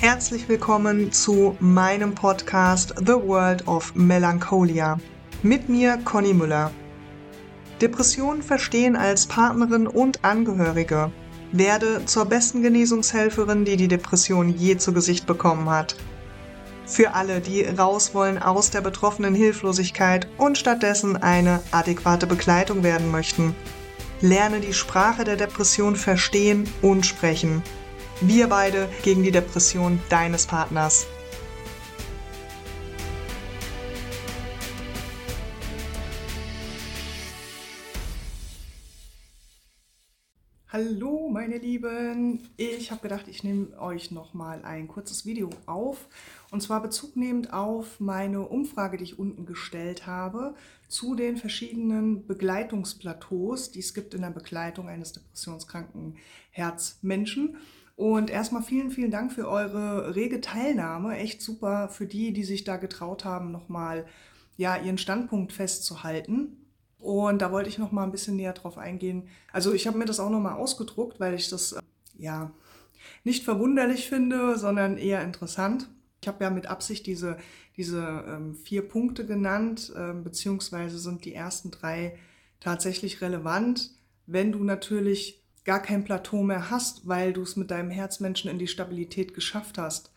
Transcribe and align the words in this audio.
Herzlich 0.00 0.48
willkommen 0.48 1.12
zu 1.12 1.58
meinem 1.60 2.14
Podcast 2.14 2.94
The 3.00 3.12
World 3.12 3.68
of 3.68 3.94
Melancholia. 3.94 4.98
Mit 5.42 5.68
mir 5.68 5.98
Conny 6.06 6.32
Müller. 6.32 6.70
Depressionen 7.82 8.42
verstehen 8.42 8.96
als 8.96 9.26
Partnerin 9.26 9.86
und 9.86 10.24
Angehörige. 10.24 11.12
Werde 11.52 12.06
zur 12.06 12.24
besten 12.24 12.62
Genesungshelferin, 12.62 13.66
die 13.66 13.76
die 13.76 13.88
Depression 13.88 14.48
je 14.48 14.78
zu 14.78 14.94
Gesicht 14.94 15.26
bekommen 15.26 15.68
hat. 15.68 15.96
Für 16.86 17.12
alle, 17.12 17.42
die 17.42 17.64
raus 17.64 18.14
wollen 18.14 18.38
aus 18.38 18.70
der 18.70 18.80
betroffenen 18.80 19.34
Hilflosigkeit 19.34 20.28
und 20.38 20.56
stattdessen 20.56 21.18
eine 21.18 21.60
adäquate 21.72 22.26
Begleitung 22.26 22.82
werden 22.82 23.10
möchten. 23.10 23.54
Lerne 24.22 24.60
die 24.60 24.72
Sprache 24.72 25.24
der 25.24 25.36
Depression 25.36 25.94
verstehen 25.94 26.66
und 26.80 27.04
sprechen. 27.04 27.62
Wir 28.22 28.48
beide 28.48 28.90
gegen 29.02 29.22
die 29.22 29.30
Depression 29.30 29.98
deines 30.10 30.46
Partners. 30.46 31.06
Hallo 40.68 41.30
meine 41.32 41.56
Lieben, 41.56 42.48
ich 42.58 42.90
habe 42.90 43.00
gedacht, 43.00 43.26
ich 43.26 43.42
nehme 43.42 43.78
euch 43.80 44.10
noch 44.10 44.34
mal 44.34 44.64
ein 44.64 44.86
kurzes 44.86 45.24
Video 45.24 45.48
auf 45.64 46.06
und 46.50 46.62
zwar 46.62 46.82
bezugnehmend 46.82 47.54
auf 47.54 48.00
meine 48.00 48.42
Umfrage, 48.42 48.98
die 48.98 49.04
ich 49.04 49.18
unten 49.18 49.46
gestellt 49.46 50.06
habe 50.06 50.54
zu 50.88 51.14
den 51.14 51.38
verschiedenen 51.38 52.26
Begleitungsplateaus, 52.26 53.70
die 53.70 53.80
es 53.80 53.94
gibt 53.94 54.12
in 54.12 54.20
der 54.20 54.30
Begleitung 54.30 54.88
eines 54.88 55.12
depressionskranken 55.14 56.18
Herzmenschen. 56.50 57.56
Und 58.00 58.30
erstmal 58.30 58.62
vielen, 58.62 58.90
vielen 58.90 59.10
Dank 59.10 59.30
für 59.30 59.46
eure 59.46 60.14
rege 60.14 60.40
Teilnahme. 60.40 61.18
Echt 61.18 61.42
super 61.42 61.90
für 61.90 62.06
die, 62.06 62.32
die 62.32 62.44
sich 62.44 62.64
da 62.64 62.78
getraut 62.78 63.26
haben, 63.26 63.52
nochmal 63.52 64.06
ja, 64.56 64.78
ihren 64.78 64.96
Standpunkt 64.96 65.52
festzuhalten. 65.52 66.64
Und 66.98 67.42
da 67.42 67.52
wollte 67.52 67.68
ich 67.68 67.76
noch 67.76 67.92
mal 67.92 68.04
ein 68.04 68.10
bisschen 68.10 68.36
näher 68.36 68.54
drauf 68.54 68.78
eingehen. 68.78 69.28
Also 69.52 69.74
ich 69.74 69.86
habe 69.86 69.98
mir 69.98 70.06
das 70.06 70.18
auch 70.18 70.30
noch 70.30 70.40
mal 70.40 70.54
ausgedruckt, 70.54 71.20
weil 71.20 71.34
ich 71.34 71.50
das 71.50 71.72
äh, 71.72 71.82
ja 72.16 72.52
nicht 73.22 73.44
verwunderlich 73.44 74.08
finde, 74.08 74.56
sondern 74.56 74.96
eher 74.96 75.22
interessant. 75.22 75.86
Ich 76.22 76.28
habe 76.28 76.42
ja 76.42 76.48
mit 76.48 76.68
Absicht 76.68 77.04
diese, 77.04 77.36
diese 77.76 78.24
ähm, 78.26 78.54
vier 78.54 78.88
Punkte 78.88 79.26
genannt, 79.26 79.92
ähm, 79.94 80.24
beziehungsweise 80.24 80.98
sind 80.98 81.26
die 81.26 81.34
ersten 81.34 81.70
drei 81.70 82.16
tatsächlich 82.60 83.20
relevant, 83.20 83.90
wenn 84.24 84.52
du 84.52 84.64
natürlich 84.64 85.39
gar 85.70 85.80
kein 85.80 86.02
Plateau 86.02 86.42
mehr 86.42 86.68
hast, 86.68 87.06
weil 87.06 87.32
du 87.32 87.42
es 87.42 87.54
mit 87.54 87.70
deinem 87.70 87.90
Herzmenschen 87.90 88.50
in 88.50 88.58
die 88.58 88.66
Stabilität 88.66 89.34
geschafft 89.34 89.78
hast, 89.78 90.10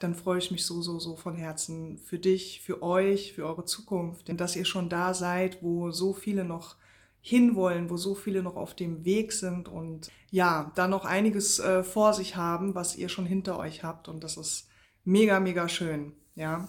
dann 0.00 0.14
freue 0.14 0.38
ich 0.38 0.50
mich 0.50 0.64
so, 0.64 0.80
so, 0.80 0.98
so 0.98 1.14
von 1.14 1.34
Herzen 1.34 1.98
für 1.98 2.18
dich, 2.18 2.62
für 2.62 2.82
euch, 2.82 3.34
für 3.34 3.44
eure 3.44 3.66
Zukunft. 3.66 4.28
Denn 4.28 4.38
dass 4.38 4.56
ihr 4.56 4.64
schon 4.64 4.88
da 4.88 5.12
seid, 5.12 5.62
wo 5.62 5.90
so 5.90 6.14
viele 6.14 6.46
noch 6.46 6.76
hinwollen, 7.20 7.90
wo 7.90 7.98
so 7.98 8.14
viele 8.14 8.42
noch 8.42 8.56
auf 8.56 8.74
dem 8.74 9.04
Weg 9.04 9.34
sind 9.34 9.68
und 9.68 10.08
ja, 10.30 10.72
da 10.74 10.88
noch 10.88 11.04
einiges 11.04 11.58
äh, 11.58 11.84
vor 11.84 12.14
sich 12.14 12.36
haben, 12.36 12.74
was 12.74 12.96
ihr 12.96 13.10
schon 13.10 13.26
hinter 13.26 13.58
euch 13.58 13.84
habt. 13.84 14.08
Und 14.08 14.24
das 14.24 14.38
ist 14.38 14.68
mega, 15.04 15.38
mega 15.38 15.68
schön. 15.68 16.14
Ja. 16.34 16.66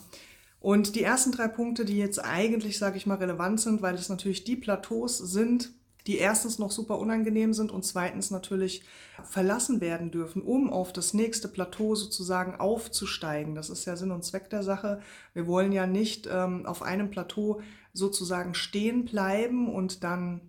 Und 0.60 0.98
die 0.98 1.04
ersten 1.04 1.32
drei 1.32 1.48
Punkte, 1.48 1.86
die 1.86 2.00
jetzt 2.00 2.20
eigentlich, 2.20 2.78
sage 2.78 2.98
ich 2.98 3.06
mal, 3.06 3.16
relevant 3.16 3.62
sind, 3.62 3.82
weil 3.82 3.96
es 3.96 4.10
natürlich 4.10 4.44
die 4.44 4.58
Plateaus 4.58 5.20
sind, 5.20 5.72
die 6.08 6.18
erstens 6.18 6.60
noch 6.60 6.72
super 6.72 7.00
unangenehm 7.00 7.54
sind 7.54 7.72
und 7.72 7.84
zweitens 7.84 8.30
natürlich 8.32 8.84
verlassen 9.24 9.80
werden 9.80 10.12
dürfen, 10.12 10.42
um 10.42 10.70
auf 10.70 10.92
das 10.92 11.14
nächste 11.14 11.48
Plateau 11.48 11.96
sozusagen 11.96 12.56
aufzusteigen. 12.56 13.56
Das 13.56 13.70
ist 13.70 13.86
ja 13.86 13.96
Sinn 13.96 14.12
und 14.12 14.24
Zweck 14.24 14.50
der 14.50 14.64
Sache. 14.64 15.02
Wir 15.34 15.48
wollen 15.48 15.72
ja 15.72 15.88
nicht 15.88 16.28
ähm, 16.32 16.66
auf 16.66 16.82
einem 16.82 17.10
Plateau 17.10 17.62
sozusagen 17.94 18.54
stehen 18.54 19.06
bleiben 19.06 19.74
und 19.74 20.04
dann 20.04 20.42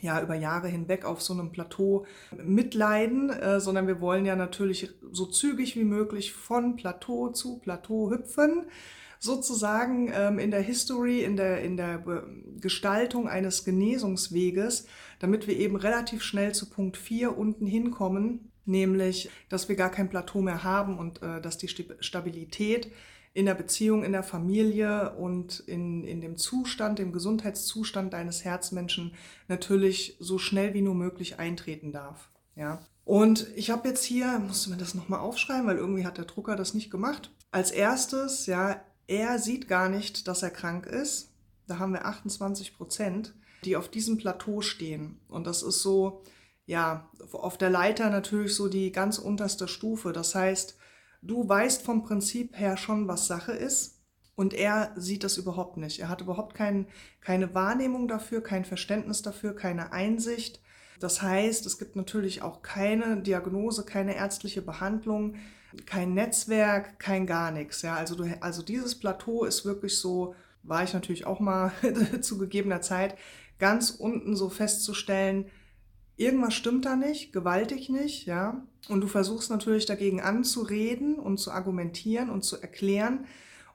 ja 0.00 0.22
über 0.22 0.34
Jahre 0.34 0.68
hinweg 0.68 1.04
auf 1.04 1.20
so 1.20 1.34
einem 1.34 1.52
Plateau 1.52 2.06
mitleiden, 2.42 3.30
äh, 3.30 3.60
sondern 3.60 3.86
wir 3.86 4.00
wollen 4.00 4.24
ja 4.24 4.34
natürlich 4.34 4.90
so 5.12 5.26
zügig 5.26 5.76
wie 5.76 5.84
möglich 5.84 6.32
von 6.32 6.76
Plateau 6.76 7.28
zu 7.28 7.58
Plateau 7.58 8.10
hüpfen 8.10 8.64
sozusagen 9.20 10.10
ähm, 10.12 10.38
in 10.38 10.50
der 10.50 10.62
History, 10.62 11.22
in 11.22 11.36
der, 11.36 11.62
in 11.62 11.76
der 11.76 12.02
Gestaltung 12.58 13.28
eines 13.28 13.64
Genesungsweges, 13.64 14.86
damit 15.20 15.46
wir 15.46 15.56
eben 15.56 15.76
relativ 15.76 16.22
schnell 16.22 16.52
zu 16.52 16.68
Punkt 16.68 16.96
4 16.96 17.36
unten 17.36 17.66
hinkommen, 17.66 18.50
nämlich, 18.64 19.30
dass 19.48 19.68
wir 19.68 19.76
gar 19.76 19.90
kein 19.90 20.08
Plateau 20.08 20.40
mehr 20.40 20.64
haben 20.64 20.98
und 20.98 21.22
äh, 21.22 21.40
dass 21.40 21.58
die 21.58 21.68
Stabilität 21.68 22.90
in 23.32 23.46
der 23.46 23.54
Beziehung, 23.54 24.02
in 24.02 24.12
der 24.12 24.22
Familie 24.22 25.14
und 25.16 25.60
in, 25.60 26.04
in 26.04 26.20
dem 26.20 26.36
Zustand, 26.36 26.98
dem 26.98 27.12
Gesundheitszustand 27.12 28.12
deines 28.12 28.44
Herzmenschen 28.44 29.14
natürlich 29.48 30.16
so 30.18 30.38
schnell 30.38 30.74
wie 30.74 30.82
nur 30.82 30.94
möglich 30.94 31.38
eintreten 31.38 31.92
darf. 31.92 32.30
Ja. 32.56 32.80
Und 33.04 33.46
ich 33.54 33.70
habe 33.70 33.88
jetzt 33.88 34.04
hier, 34.04 34.38
musste 34.38 34.70
mir 34.70 34.76
das 34.78 34.94
nochmal 34.94 35.20
aufschreiben, 35.20 35.66
weil 35.66 35.76
irgendwie 35.76 36.06
hat 36.06 36.18
der 36.18 36.24
Drucker 36.24 36.56
das 36.56 36.74
nicht 36.74 36.90
gemacht. 36.90 37.30
Als 37.52 37.70
erstes, 37.70 38.46
ja, 38.46 38.80
er 39.10 39.40
sieht 39.40 39.66
gar 39.66 39.88
nicht, 39.88 40.28
dass 40.28 40.44
er 40.44 40.50
krank 40.50 40.86
ist. 40.86 41.32
Da 41.66 41.80
haben 41.80 41.92
wir 41.92 42.06
28 42.06 42.76
Prozent, 42.76 43.34
die 43.64 43.76
auf 43.76 43.88
diesem 43.88 44.18
Plateau 44.18 44.60
stehen. 44.60 45.18
Und 45.26 45.48
das 45.48 45.64
ist 45.64 45.82
so, 45.82 46.22
ja, 46.64 47.10
auf 47.32 47.58
der 47.58 47.70
Leiter 47.70 48.08
natürlich 48.08 48.54
so 48.54 48.68
die 48.68 48.92
ganz 48.92 49.18
unterste 49.18 49.66
Stufe. 49.66 50.12
Das 50.12 50.36
heißt, 50.36 50.78
du 51.22 51.48
weißt 51.48 51.82
vom 51.82 52.04
Prinzip 52.04 52.56
her 52.56 52.76
schon, 52.76 53.08
was 53.08 53.26
Sache 53.26 53.50
ist. 53.50 54.00
Und 54.36 54.54
er 54.54 54.92
sieht 54.94 55.24
das 55.24 55.38
überhaupt 55.38 55.76
nicht. 55.76 55.98
Er 55.98 56.08
hat 56.08 56.20
überhaupt 56.20 56.54
kein, 56.54 56.86
keine 57.20 57.52
Wahrnehmung 57.52 58.06
dafür, 58.06 58.44
kein 58.44 58.64
Verständnis 58.64 59.22
dafür, 59.22 59.56
keine 59.56 59.92
Einsicht. 59.92 60.62
Das 61.00 61.20
heißt, 61.20 61.66
es 61.66 61.78
gibt 61.78 61.96
natürlich 61.96 62.42
auch 62.42 62.62
keine 62.62 63.20
Diagnose, 63.20 63.84
keine 63.84 64.14
ärztliche 64.14 64.62
Behandlung, 64.62 65.34
kein 65.86 66.14
Netzwerk, 66.14 66.98
kein 66.98 67.26
gar 67.26 67.50
nichts. 67.50 67.82
Ja, 67.82 67.96
also, 67.96 68.14
du, 68.14 68.24
also 68.40 68.62
dieses 68.62 68.98
Plateau 68.98 69.44
ist 69.44 69.64
wirklich 69.64 69.98
so, 69.98 70.34
war 70.62 70.84
ich 70.84 70.92
natürlich 70.92 71.26
auch 71.26 71.40
mal 71.40 71.72
zu 72.20 72.38
gegebener 72.38 72.80
Zeit, 72.80 73.16
ganz 73.58 73.90
unten 73.90 74.36
so 74.36 74.48
festzustellen, 74.48 75.46
irgendwas 76.16 76.54
stimmt 76.54 76.84
da 76.84 76.96
nicht, 76.96 77.32
gewaltig 77.32 77.88
nicht, 77.88 78.26
ja. 78.26 78.62
Und 78.88 79.00
du 79.00 79.06
versuchst 79.06 79.50
natürlich 79.50 79.86
dagegen 79.86 80.20
anzureden 80.20 81.18
und 81.18 81.38
zu 81.38 81.50
argumentieren 81.50 82.30
und 82.30 82.42
zu 82.42 82.60
erklären 82.60 83.26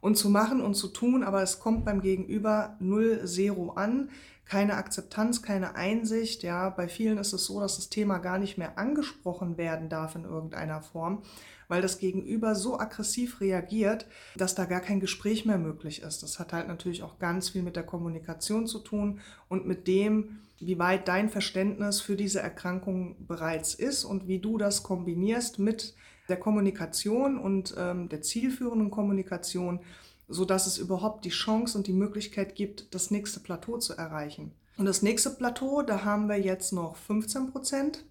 und 0.02 0.16
zu 0.18 0.30
machen 0.30 0.62
und 0.62 0.76
zu 0.76 0.88
tun, 0.88 1.24
aber 1.24 1.42
es 1.42 1.60
kommt 1.60 1.86
beim 1.86 2.02
Gegenüber 2.02 2.76
null 2.80 3.26
Zero 3.26 3.72
an. 3.72 4.10
Keine 4.46 4.76
Akzeptanz, 4.76 5.42
keine 5.42 5.76
Einsicht. 5.76 6.44
Ja, 6.44 6.70
bei 6.70 6.88
vielen 6.88 7.18
ist 7.18 7.34
es 7.34 7.46
so, 7.46 7.60
dass 7.60 7.78
das 7.78 7.90
Thema 7.90 8.20
gar 8.20 8.38
nicht 8.38 8.58
mehr 8.58 8.78
angesprochen 8.78 9.58
werden 9.58 9.90
darf 9.90 10.16
in 10.16 10.24
irgendeiner 10.24 10.82
Form 10.82 11.24
weil 11.68 11.82
das 11.82 12.00
Gegenüber 12.00 12.56
so 12.56 12.80
aggressiv 12.80 13.42
reagiert, 13.42 14.08
dass 14.36 14.56
da 14.56 14.66
gar 14.66 14.82
kein 14.82 15.00
Gespräch 15.00 15.46
mehr 15.46 15.58
möglich 15.58 16.02
ist. 16.02 16.24
Das 16.24 16.40
hat 16.40 16.54
halt 16.54 16.68
natürlich 16.68 17.04
auch 17.04 17.20
ganz 17.20 17.50
viel 17.50 17.64
mit 17.64 17.76
der 17.76 17.84
Kommunikation 17.84 18.68
zu 18.68 18.80
tun 18.80 19.20
und 19.48 19.66
mit 19.66 19.88
dem, 19.88 20.40
wie 20.60 20.80
weit 20.80 21.08
dein 21.08 21.30
Verständnis 21.30 22.02
für 22.02 22.16
diese 22.16 22.40
Erkrankung 22.40 23.28
bereits 23.28 23.74
ist 23.74 24.06
und 24.06 24.28
wie 24.28 24.40
du 24.40 24.58
das 24.58 24.84
kombinierst 24.84 25.60
mit 25.60 25.96
der 26.30 26.38
Kommunikation 26.38 27.38
und 27.38 27.76
ähm, 27.78 28.10
der 28.10 28.22
zielführenden 28.22 28.90
Kommunikation, 28.90 29.82
so 30.28 30.46
dass 30.46 30.68
es 30.68 30.78
überhaupt 30.78 31.26
die 31.26 31.30
Chance 31.30 31.78
und 31.78 31.88
die 31.88 31.94
Möglichkeit 31.94 32.56
gibt, 32.56 32.94
das 32.94 33.12
nächste 33.12 33.40
Plateau 33.40 33.78
zu 33.78 33.94
erreichen. 33.94 34.52
Und 34.78 34.86
das 34.86 35.02
nächste 35.02 35.30
Plateau, 35.30 35.82
da 35.82 36.04
haben 36.04 36.28
wir 36.28 36.40
jetzt 36.40 36.74
noch 36.74 36.96
15 36.98 37.52
Prozent. 37.52 38.04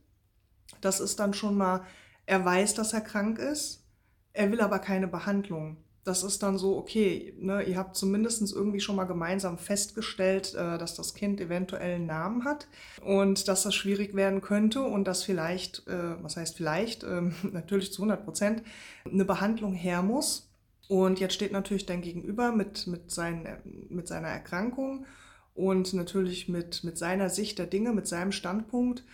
Das 0.80 1.00
ist 1.00 1.20
dann 1.20 1.34
schon 1.34 1.56
mal 1.56 1.82
er 2.26 2.44
weiß, 2.44 2.74
dass 2.74 2.92
er 2.92 3.00
krank 3.00 3.38
ist, 3.38 3.84
er 4.32 4.50
will 4.50 4.60
aber 4.60 4.78
keine 4.78 5.08
Behandlung. 5.08 5.76
Das 6.04 6.22
ist 6.22 6.42
dann 6.42 6.58
so, 6.58 6.76
okay, 6.76 7.34
ne, 7.38 7.62
ihr 7.62 7.78
habt 7.78 7.96
zumindest 7.96 8.52
irgendwie 8.52 8.80
schon 8.80 8.96
mal 8.96 9.04
gemeinsam 9.04 9.56
festgestellt, 9.56 10.54
äh, 10.54 10.76
dass 10.76 10.94
das 10.94 11.14
Kind 11.14 11.40
eventuell 11.40 11.94
einen 11.94 12.06
Namen 12.06 12.44
hat 12.44 12.68
und 13.02 13.48
dass 13.48 13.62
das 13.62 13.74
schwierig 13.74 14.14
werden 14.14 14.42
könnte 14.42 14.82
und 14.82 15.04
dass 15.04 15.22
vielleicht, 15.22 15.86
äh, 15.88 16.22
was 16.22 16.36
heißt 16.36 16.56
vielleicht, 16.56 17.04
äh, 17.04 17.22
natürlich 17.50 17.92
zu 17.92 18.02
100 18.02 18.22
Prozent, 18.24 18.62
eine 19.10 19.24
Behandlung 19.24 19.72
her 19.72 20.02
muss. 20.02 20.50
Und 20.88 21.20
jetzt 21.20 21.34
steht 21.34 21.52
natürlich 21.52 21.86
dein 21.86 22.02
Gegenüber 22.02 22.52
mit, 22.52 22.86
mit, 22.86 23.10
sein, 23.10 23.62
mit 23.88 24.06
seiner 24.06 24.28
Erkrankung 24.28 25.06
und 25.54 25.94
natürlich 25.94 26.48
mit, 26.48 26.84
mit 26.84 26.98
seiner 26.98 27.30
Sicht 27.30 27.58
der 27.58 27.66
Dinge, 27.66 27.92
mit 27.92 28.06
seinem 28.06 28.32
Standpunkt 28.32 29.04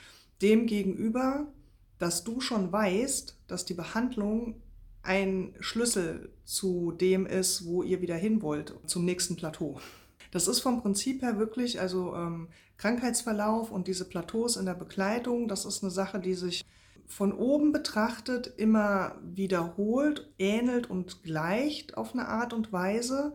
dem 0.43 0.67
gegenüber 0.67 1.46
dass 2.00 2.25
du 2.25 2.40
schon 2.40 2.72
weißt, 2.72 3.37
dass 3.46 3.64
die 3.64 3.75
Behandlung 3.75 4.56
ein 5.02 5.55
Schlüssel 5.61 6.32
zu 6.44 6.93
dem 6.93 7.26
ist, 7.26 7.67
wo 7.67 7.82
ihr 7.82 8.00
wieder 8.00 8.16
hin 8.16 8.43
wollt, 8.43 8.75
zum 8.87 9.05
nächsten 9.05 9.37
Plateau. 9.37 9.78
Das 10.32 10.49
ist 10.49 10.61
vom 10.61 10.82
Prinzip 10.82 11.23
her 11.23 11.38
wirklich, 11.38 11.78
also 11.78 12.14
ähm, 12.16 12.49
Krankheitsverlauf 12.78 13.70
und 13.70 13.87
diese 13.87 14.06
Plateaus 14.06 14.56
in 14.56 14.64
der 14.64 14.75
Begleitung, 14.75 15.46
das 15.46 15.64
ist 15.64 15.82
eine 15.82 15.90
Sache, 15.90 16.19
die 16.19 16.34
sich 16.34 16.64
von 17.11 17.33
oben 17.33 17.73
betrachtet 17.73 18.55
immer 18.57 19.17
wiederholt, 19.23 20.33
ähnelt 20.39 20.89
und 20.89 21.25
gleicht 21.25 21.97
auf 21.97 22.15
eine 22.15 22.29
Art 22.29 22.53
und 22.53 22.73
Weise. 22.73 23.35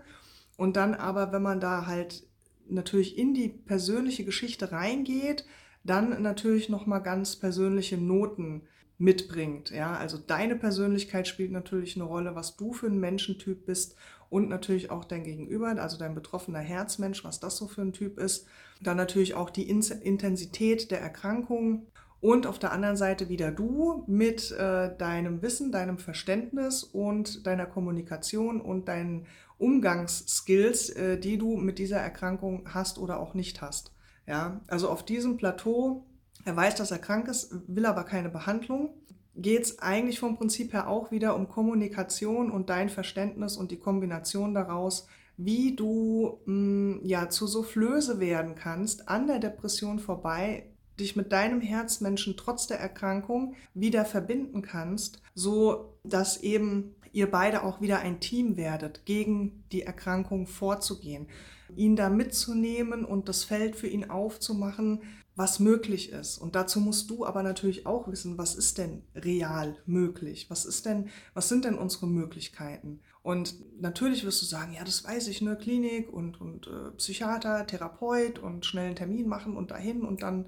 Und 0.57 0.77
dann 0.77 0.93
aber, 0.93 1.33
wenn 1.33 1.41
man 1.41 1.59
da 1.59 1.85
halt 1.85 2.25
natürlich 2.69 3.17
in 3.17 3.33
die 3.33 3.49
persönliche 3.49 4.23
Geschichte 4.23 4.71
reingeht, 4.71 5.45
dann 5.83 6.21
natürlich 6.21 6.69
nochmal 6.69 7.03
ganz 7.03 7.35
persönliche 7.35 7.97
Noten 7.97 8.63
mitbringt. 8.97 9.71
Ja, 9.71 9.93
also 9.97 10.17
deine 10.17 10.55
Persönlichkeit 10.55 11.27
spielt 11.27 11.51
natürlich 11.51 11.97
eine 11.97 12.05
Rolle, 12.05 12.33
was 12.33 12.55
du 12.55 12.71
für 12.71 12.87
ein 12.87 12.99
Menschentyp 12.99 13.65
bist 13.65 13.95
und 14.29 14.47
natürlich 14.47 14.89
auch 14.89 15.03
dein 15.03 15.25
Gegenüber, 15.25 15.67
also 15.67 15.97
dein 15.97 16.15
betroffener 16.15 16.59
Herzmensch, 16.59 17.25
was 17.25 17.41
das 17.41 17.57
so 17.57 17.67
für 17.67 17.81
ein 17.81 17.91
Typ 17.91 18.17
ist. 18.17 18.47
Dann 18.81 18.95
natürlich 18.95 19.33
auch 19.33 19.49
die 19.49 19.69
Intensität 19.69 20.91
der 20.91 21.01
Erkrankung 21.01 21.87
und 22.25 22.47
auf 22.47 22.57
der 22.57 22.71
anderen 22.71 22.97
Seite 22.97 23.29
wieder 23.29 23.51
du 23.51 24.03
mit 24.07 24.49
äh, 24.49 24.97
deinem 24.97 25.43
Wissen, 25.43 25.71
deinem 25.71 25.99
Verständnis 25.99 26.83
und 26.83 27.45
deiner 27.45 27.67
Kommunikation 27.67 28.61
und 28.61 28.87
deinen 28.87 29.27
Umgangsskills, 29.59 30.89
äh, 30.89 31.19
die 31.19 31.37
du 31.37 31.55
mit 31.55 31.77
dieser 31.77 31.99
Erkrankung 31.99 32.67
hast 32.73 32.97
oder 32.97 33.19
auch 33.19 33.35
nicht 33.35 33.61
hast. 33.61 33.91
Ja, 34.25 34.59
also 34.65 34.89
auf 34.89 35.05
diesem 35.05 35.37
Plateau, 35.37 36.07
er 36.45 36.55
weiß, 36.55 36.73
dass 36.73 36.89
er 36.89 36.97
krank 36.97 37.27
ist, 37.27 37.53
will 37.67 37.85
aber 37.85 38.05
keine 38.05 38.29
Behandlung, 38.29 38.95
geht 39.35 39.61
es 39.61 39.77
eigentlich 39.77 40.19
vom 40.19 40.35
Prinzip 40.35 40.73
her 40.73 40.87
auch 40.87 41.11
wieder 41.11 41.35
um 41.35 41.47
Kommunikation 41.47 42.49
und 42.49 42.71
dein 42.71 42.89
Verständnis 42.89 43.55
und 43.55 43.69
die 43.69 43.77
Kombination 43.77 44.55
daraus, 44.55 45.05
wie 45.37 45.75
du 45.75 46.39
mh, 46.47 46.53
mm, 46.55 47.01
ja 47.03 47.29
zu 47.29 47.45
Soufflöse 47.45 48.19
werden 48.19 48.55
kannst 48.55 49.09
an 49.09 49.27
der 49.27 49.37
Depression 49.37 49.99
vorbei, 49.99 50.71
dich 50.99 51.15
mit 51.15 51.31
deinem 51.31 51.61
Herzmenschen 51.61 52.35
trotz 52.37 52.67
der 52.67 52.79
Erkrankung 52.79 53.55
wieder 53.73 54.05
verbinden 54.05 54.61
kannst, 54.61 55.21
so 55.33 55.97
dass 56.03 56.41
eben 56.41 56.95
ihr 57.11 57.31
beide 57.31 57.63
auch 57.63 57.81
wieder 57.81 57.99
ein 57.99 58.19
Team 58.19 58.57
werdet, 58.57 59.05
gegen 59.05 59.63
die 59.71 59.83
Erkrankung 59.83 60.47
vorzugehen, 60.47 61.27
ihn 61.75 61.95
da 61.95 62.09
mitzunehmen 62.09 63.05
und 63.05 63.29
das 63.29 63.43
Feld 63.43 63.75
für 63.75 63.87
ihn 63.87 64.09
aufzumachen, 64.09 65.01
was 65.35 65.59
möglich 65.59 66.11
ist. 66.11 66.37
Und 66.37 66.55
dazu 66.55 66.79
musst 66.79 67.09
du 67.09 67.25
aber 67.25 67.43
natürlich 67.43 67.85
auch 67.85 68.07
wissen, 68.07 68.37
was 68.37 68.55
ist 68.55 68.77
denn 68.77 69.03
real 69.15 69.77
möglich? 69.85 70.49
Was 70.49 70.65
ist 70.65 70.85
denn, 70.85 71.09
was 71.33 71.49
sind 71.49 71.65
denn 71.65 71.77
unsere 71.77 72.07
Möglichkeiten? 72.07 73.01
Und 73.21 73.55
natürlich 73.81 74.23
wirst 74.23 74.41
du 74.41 74.45
sagen, 74.45 74.73
ja, 74.73 74.83
das 74.83 75.03
weiß 75.03 75.27
ich, 75.27 75.41
ne, 75.41 75.57
Klinik 75.57 76.11
und, 76.11 76.39
und 76.39 76.67
äh, 76.67 76.91
Psychiater, 76.97 77.65
Therapeut 77.65 78.39
und 78.39 78.65
schnell 78.65 78.87
einen 78.87 78.95
Termin 78.95 79.27
machen 79.27 79.57
und 79.57 79.71
dahin 79.71 80.03
und 80.03 80.21
dann 80.21 80.45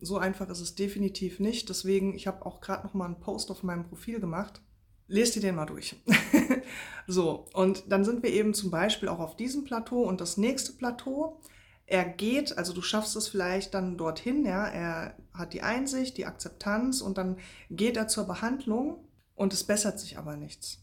so 0.00 0.18
einfach 0.18 0.48
ist 0.48 0.60
es 0.60 0.74
definitiv 0.74 1.40
nicht. 1.40 1.68
Deswegen, 1.68 2.14
ich 2.14 2.26
habe 2.26 2.44
auch 2.46 2.60
gerade 2.60 2.86
noch 2.86 2.94
mal 2.94 3.06
einen 3.06 3.20
Post 3.20 3.50
auf 3.50 3.62
meinem 3.62 3.84
Profil 3.84 4.20
gemacht 4.20 4.60
lest 5.10 5.34
dir 5.34 5.40
den 5.40 5.56
mal 5.56 5.66
durch. 5.66 5.96
so, 7.06 7.46
und 7.52 7.90
dann 7.90 8.04
sind 8.04 8.22
wir 8.22 8.30
eben 8.30 8.54
zum 8.54 8.70
Beispiel 8.70 9.08
auch 9.08 9.18
auf 9.18 9.36
diesem 9.36 9.64
Plateau 9.64 10.02
und 10.02 10.20
das 10.20 10.36
nächste 10.36 10.72
Plateau. 10.72 11.40
Er 11.86 12.04
geht, 12.04 12.56
also 12.56 12.72
du 12.72 12.80
schaffst 12.80 13.16
es 13.16 13.26
vielleicht 13.26 13.74
dann 13.74 13.98
dorthin, 13.98 14.46
ja, 14.46 14.64
er 14.66 15.16
hat 15.34 15.52
die 15.52 15.62
Einsicht, 15.62 16.16
die 16.16 16.26
Akzeptanz 16.26 17.00
und 17.00 17.18
dann 17.18 17.38
geht 17.68 17.96
er 17.96 18.06
zur 18.06 18.24
Behandlung 18.24 19.04
und 19.34 19.52
es 19.52 19.64
bessert 19.64 19.98
sich 19.98 20.16
aber 20.16 20.36
nichts. 20.36 20.78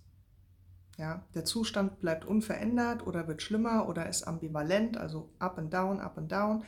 Ja, 0.98 1.24
der 1.34 1.46
Zustand 1.46 2.00
bleibt 2.02 2.26
unverändert 2.26 3.08
oder 3.08 3.28
wird 3.28 3.42
schlimmer 3.42 3.88
oder 3.88 4.10
ist 4.10 4.24
ambivalent, 4.24 4.98
also 4.98 5.30
up 5.40 5.58
and 5.58 5.74
down, 5.74 6.02
up 6.02 6.18
and 6.18 6.30
down 6.30 6.64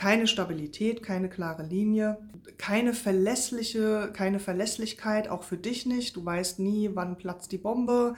keine 0.00 0.26
Stabilität, 0.26 1.02
keine 1.02 1.28
klare 1.28 1.62
Linie, 1.62 2.16
keine 2.56 2.94
verlässliche, 2.94 4.10
keine 4.14 4.40
Verlässlichkeit, 4.40 5.28
auch 5.28 5.42
für 5.42 5.58
dich 5.58 5.84
nicht. 5.84 6.16
Du 6.16 6.24
weißt 6.24 6.58
nie, 6.58 6.92
wann 6.94 7.18
platzt 7.18 7.52
die 7.52 7.58
Bombe, 7.58 8.14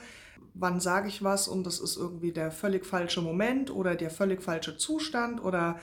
wann 0.55 0.79
sage 0.79 1.09
ich 1.09 1.25
was 1.25 1.49
und 1.49 1.67
das 1.67 1.81
ist 1.81 1.97
irgendwie 1.97 2.31
der 2.31 2.53
völlig 2.53 2.87
falsche 2.87 3.21
Moment 3.21 3.73
oder 3.73 3.97
der 3.97 4.11
völlig 4.11 4.45
falsche 4.45 4.77
Zustand 4.77 5.43
oder 5.43 5.81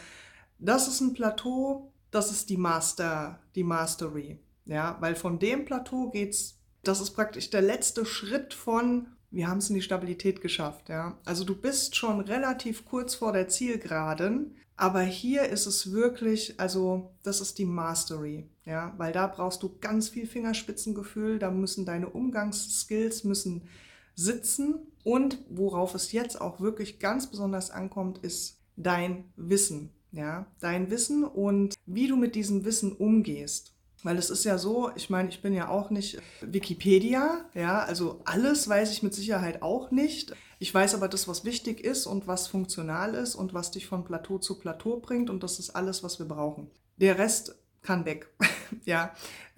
das 0.57 0.87
ist 0.87 1.01
ein 1.01 1.11
Plateau, 1.11 1.91
das 2.11 2.31
ist 2.31 2.49
die 2.49 2.55
Master, 2.55 3.41
die 3.55 3.65
Mastery. 3.65 4.39
Ja, 4.63 4.95
weil 5.01 5.15
von 5.15 5.37
dem 5.37 5.65
Plateau 5.65 6.11
geht's, 6.11 6.61
das 6.81 7.01
ist 7.01 7.11
praktisch 7.11 7.49
der 7.49 7.61
letzte 7.61 8.05
Schritt 8.05 8.53
von 8.53 9.07
wir 9.31 9.47
haben 9.47 9.59
es 9.59 9.69
in 9.69 9.75
die 9.75 9.81
Stabilität 9.81 10.41
geschafft, 10.41 10.89
ja. 10.89 11.19
Also 11.23 11.43
du 11.43 11.55
bist 11.55 11.95
schon 11.95 12.19
relativ 12.21 12.85
kurz 12.85 13.13
vor 13.13 13.31
der 13.31 13.47
Zielgeraden, 13.47 14.55
aber 14.79 15.01
hier 15.01 15.43
ist 15.49 15.65
es 15.65 15.91
wirklich, 15.91 16.57
also 16.57 17.11
das 17.23 17.41
ist 17.41 17.57
die 17.57 17.65
Mastery, 17.65 18.49
ja, 18.65 18.93
weil 18.97 19.11
da 19.11 19.27
brauchst 19.27 19.61
du 19.61 19.77
ganz 19.81 20.07
viel 20.07 20.25
Fingerspitzengefühl, 20.25 21.37
da 21.37 21.51
müssen 21.51 21.85
deine 21.85 22.07
Umgangsskills 22.09 23.25
müssen 23.25 23.63
sitzen 24.15 24.79
und 25.03 25.39
worauf 25.49 25.95
es 25.95 26.13
jetzt 26.13 26.39
auch 26.39 26.61
wirklich 26.61 26.99
ganz 26.99 27.27
besonders 27.27 27.71
ankommt, 27.71 28.19
ist 28.19 28.61
dein 28.77 29.25
Wissen, 29.35 29.91
ja, 30.13 30.45
dein 30.61 30.89
Wissen 30.89 31.25
und 31.25 31.75
wie 31.85 32.07
du 32.07 32.15
mit 32.15 32.35
diesem 32.35 32.63
Wissen 32.63 32.93
umgehst. 32.93 33.73
Weil 34.03 34.17
es 34.17 34.29
ist 34.29 34.45
ja 34.45 34.57
so, 34.57 34.91
ich 34.95 35.09
meine, 35.09 35.27
ich 35.27 35.41
bin 35.41 35.53
ja 35.53 35.67
auch 35.67 35.89
nicht 35.89 36.21
Wikipedia, 36.39 37.45
ja, 37.53 37.79
also 37.79 38.21
alles 38.23 38.69
weiß 38.69 38.93
ich 38.93 39.03
mit 39.03 39.13
Sicherheit 39.13 39.61
auch 39.61 39.91
nicht. 39.91 40.33
Ich 40.59 40.73
weiß 40.73 40.94
aber 40.94 41.07
das, 41.07 41.27
was 41.27 41.45
wichtig 41.45 41.79
ist 41.79 42.06
und 42.06 42.27
was 42.27 42.47
funktional 42.47 43.15
ist 43.15 43.33
und 43.33 43.53
was 43.53 43.71
dich 43.71 43.88
von 43.88 44.03
Plateau 44.03 44.38
zu 44.39 44.59
Plateau 44.59 44.97
bringt 44.97 45.29
und 45.29 45.41
das 45.41 45.57
ist 45.57 45.69
alles, 45.71 46.03
was 46.03 46.19
wir 46.19 46.27
brauchen. 46.27 46.69
Der 46.97 47.17
Rest 47.17 47.56
kann 47.81 48.06
weg, 48.06 48.29
ja. 48.85 49.13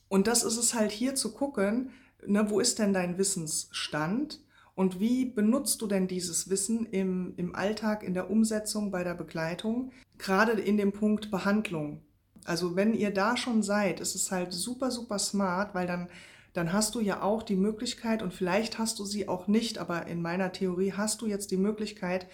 Und 0.08 0.28
das 0.28 0.44
ist 0.44 0.58
es 0.58 0.76
halt 0.76 0.92
hier 0.92 1.16
zu 1.16 1.32
gucken, 1.34 1.90
ne, 2.26 2.50
wo 2.50 2.60
ist 2.60 2.78
denn 2.80 2.94
dein 2.94 3.18
Wissensstand 3.18 4.40
und 4.76 5.00
wie 5.00 5.26
benutzt 5.26 5.82
du 5.82 5.88
denn 5.88 6.08
dieses 6.08 6.50
Wissen 6.50 6.86
im, 6.86 7.34
im 7.38 7.56
Alltag, 7.56 8.04
in 8.04 8.14
der 8.14 8.30
Umsetzung, 8.30 8.92
bei 8.92 9.04
der 9.04 9.16
Begleitung, 9.16 9.92
gerade 10.20 10.52
in 10.54 10.78
dem 10.78 10.92
Punkt 10.92 11.32
Behandlung. 11.32 12.02
Also 12.46 12.76
wenn 12.76 12.94
ihr 12.94 13.12
da 13.12 13.38
schon 13.38 13.64
seid, 13.64 14.00
ist 14.00 14.16
es 14.16 14.32
halt 14.32 14.54
super, 14.54 14.92
super 14.92 15.20
smart, 15.20 15.74
weil 15.74 15.88
dann, 15.88 16.10
dann 16.54 16.74
hast 16.74 16.96
du 16.96 17.00
ja 17.00 17.22
auch 17.22 17.44
die 17.44 17.56
Möglichkeit, 17.56 18.22
und 18.22 18.34
vielleicht 18.34 18.78
hast 18.78 19.00
du 19.00 19.06
sie 19.06 19.28
auch 19.28 19.48
nicht, 19.48 19.78
aber 19.78 20.08
in 20.08 20.22
meiner 20.22 20.52
Theorie 20.52 20.94
hast 20.94 21.22
du 21.22 21.28
jetzt 21.28 21.52
die 21.52 21.58
Möglichkeit, 21.58 22.28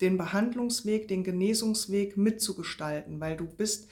den 0.00 0.16
Behandlungsweg, 0.16 1.08
den 1.08 1.24
Genesungsweg 1.24 2.16
mitzugestalten, 2.16 3.20
weil 3.20 3.36
du 3.36 3.46
bist 3.46 3.88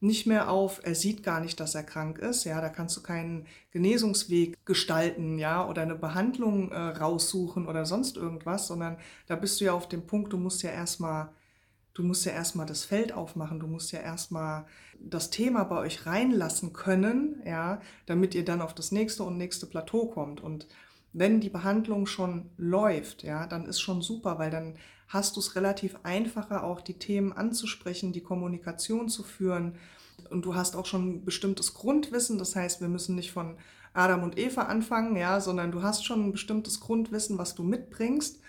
nicht 0.00 0.26
mehr 0.26 0.50
auf, 0.50 0.80
er 0.82 0.94
sieht 0.94 1.22
gar 1.22 1.40
nicht, 1.40 1.60
dass 1.60 1.74
er 1.74 1.82
krank 1.82 2.18
ist, 2.18 2.44
ja, 2.44 2.60
da 2.60 2.70
kannst 2.70 2.96
du 2.96 3.02
keinen 3.02 3.46
Genesungsweg 3.70 4.56
gestalten, 4.64 5.38
ja, 5.38 5.68
oder 5.68 5.82
eine 5.82 5.94
Behandlung 5.94 6.72
äh, 6.72 6.78
raussuchen 6.78 7.68
oder 7.68 7.84
sonst 7.84 8.16
irgendwas, 8.16 8.66
sondern 8.66 8.96
da 9.26 9.36
bist 9.36 9.60
du 9.60 9.66
ja 9.66 9.74
auf 9.74 9.88
dem 9.88 10.06
Punkt, 10.06 10.32
du 10.32 10.38
musst 10.38 10.62
ja 10.62 10.70
erstmal 10.70 11.28
Du 11.94 12.02
musst 12.02 12.24
ja 12.24 12.32
erstmal 12.32 12.66
das 12.66 12.84
Feld 12.84 13.12
aufmachen, 13.12 13.58
du 13.58 13.66
musst 13.66 13.92
ja 13.92 14.00
erstmal 14.00 14.66
das 15.00 15.30
Thema 15.30 15.64
bei 15.64 15.78
euch 15.78 16.06
reinlassen 16.06 16.72
können, 16.72 17.42
ja, 17.44 17.80
damit 18.06 18.34
ihr 18.34 18.44
dann 18.44 18.62
auf 18.62 18.74
das 18.74 18.92
nächste 18.92 19.24
und 19.24 19.38
nächste 19.38 19.66
Plateau 19.66 20.06
kommt. 20.06 20.40
Und 20.40 20.68
wenn 21.12 21.40
die 21.40 21.50
Behandlung 21.50 22.06
schon 22.06 22.50
läuft, 22.56 23.22
ja, 23.24 23.46
dann 23.46 23.66
ist 23.66 23.80
schon 23.80 24.02
super, 24.02 24.38
weil 24.38 24.50
dann 24.50 24.76
hast 25.08 25.34
du 25.34 25.40
es 25.40 25.56
relativ 25.56 25.96
einfacher, 26.04 26.62
auch 26.62 26.80
die 26.80 26.98
Themen 26.98 27.32
anzusprechen, 27.32 28.12
die 28.12 28.22
Kommunikation 28.22 29.08
zu 29.08 29.24
führen. 29.24 29.74
Und 30.30 30.44
du 30.44 30.54
hast 30.54 30.76
auch 30.76 30.86
schon 30.86 31.08
ein 31.08 31.24
bestimmtes 31.24 31.74
Grundwissen. 31.74 32.38
Das 32.38 32.54
heißt, 32.54 32.80
wir 32.80 32.88
müssen 32.88 33.16
nicht 33.16 33.32
von 33.32 33.56
Adam 33.92 34.22
und 34.22 34.38
Eva 34.38 34.62
anfangen, 34.62 35.16
ja, 35.16 35.40
sondern 35.40 35.72
du 35.72 35.82
hast 35.82 36.04
schon 36.04 36.26
ein 36.26 36.32
bestimmtes 36.32 36.78
Grundwissen, 36.78 37.38
was 37.38 37.56
du 37.56 37.64
mitbringst. 37.64 38.40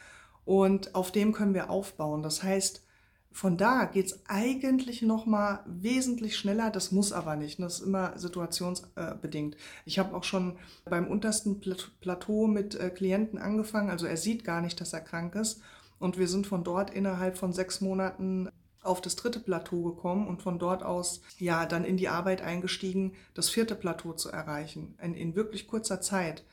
Und 0.45 0.93
auf 0.93 1.11
dem 1.11 1.33
können 1.33 1.55
wir 1.55 1.71
aufbauen. 1.71 2.21
Das 2.21 2.43
heißt, 2.43 2.83
von 3.31 3.57
da 3.57 3.85
geht 3.85 4.07
es 4.07 4.19
eigentlich 4.27 5.01
noch 5.01 5.25
mal 5.25 5.63
wesentlich 5.65 6.37
schneller. 6.37 6.69
Das 6.69 6.91
muss 6.91 7.13
aber 7.13 7.35
nicht. 7.35 7.59
Das 7.59 7.79
ist 7.79 7.85
immer 7.85 8.17
situationsbedingt. 8.17 9.55
Ich 9.85 9.99
habe 9.99 10.15
auch 10.15 10.23
schon 10.23 10.57
beim 10.85 11.07
untersten 11.07 11.61
Plateau 12.01 12.47
mit 12.47 12.75
äh, 12.75 12.89
Klienten 12.89 13.39
angefangen. 13.39 13.89
Also 13.89 14.05
er 14.05 14.17
sieht 14.17 14.43
gar 14.43 14.61
nicht, 14.61 14.81
dass 14.81 14.93
er 14.93 15.01
krank 15.01 15.35
ist. 15.35 15.61
Und 15.97 16.17
wir 16.17 16.27
sind 16.27 16.47
von 16.47 16.63
dort 16.63 16.89
innerhalb 16.89 17.37
von 17.37 17.53
sechs 17.53 17.79
Monaten 17.79 18.49
auf 18.81 18.99
das 18.99 19.15
dritte 19.15 19.39
Plateau 19.39 19.83
gekommen 19.83 20.27
und 20.27 20.41
von 20.41 20.57
dort 20.57 20.83
aus 20.83 21.21
ja 21.37 21.65
dann 21.65 21.85
in 21.85 21.97
die 21.97 22.09
Arbeit 22.09 22.41
eingestiegen, 22.41 23.13
das 23.33 23.49
vierte 23.49 23.75
Plateau 23.75 24.13
zu 24.13 24.29
erreichen. 24.29 24.95
In, 25.01 25.13
in 25.13 25.35
wirklich 25.35 25.67
kurzer 25.67 26.01
Zeit. 26.01 26.43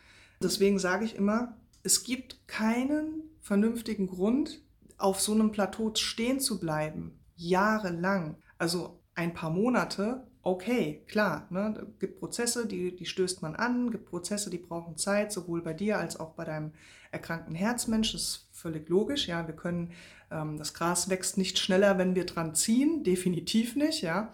Deswegen 0.40 0.78
sage 0.78 1.04
ich 1.04 1.16
immer, 1.16 1.56
es 1.82 2.04
gibt 2.04 2.46
keinen 2.46 3.22
vernünftigen 3.40 4.06
Grund, 4.06 4.60
auf 4.98 5.20
so 5.20 5.32
einem 5.32 5.52
Plateau 5.52 5.92
stehen 5.94 6.40
zu 6.40 6.60
bleiben, 6.60 7.18
jahrelang, 7.36 8.36
also 8.58 9.00
ein 9.14 9.32
paar 9.32 9.50
Monate, 9.50 10.26
okay, 10.42 11.04
klar, 11.06 11.46
ne, 11.50 11.86
gibt 11.98 12.18
Prozesse, 12.18 12.66
die, 12.66 12.94
die 12.94 13.06
stößt 13.06 13.42
man 13.42 13.54
an, 13.56 13.90
gibt 13.90 14.06
Prozesse, 14.06 14.50
die 14.50 14.58
brauchen 14.58 14.96
Zeit, 14.96 15.32
sowohl 15.32 15.62
bei 15.62 15.74
dir 15.74 15.98
als 15.98 16.18
auch 16.18 16.30
bei 16.34 16.44
deinem 16.44 16.72
erkrankten 17.10 17.54
Herzmensch, 17.54 18.12
das 18.12 18.22
ist 18.22 18.48
völlig 18.52 18.88
logisch, 18.88 19.28
ja, 19.28 19.46
wir 19.46 19.54
können, 19.54 19.92
ähm, 20.30 20.58
das 20.58 20.74
Gras 20.74 21.08
wächst 21.08 21.38
nicht 21.38 21.58
schneller, 21.58 21.98
wenn 21.98 22.14
wir 22.14 22.26
dran 22.26 22.54
ziehen, 22.54 23.02
definitiv 23.04 23.76
nicht, 23.76 24.02
ja, 24.02 24.32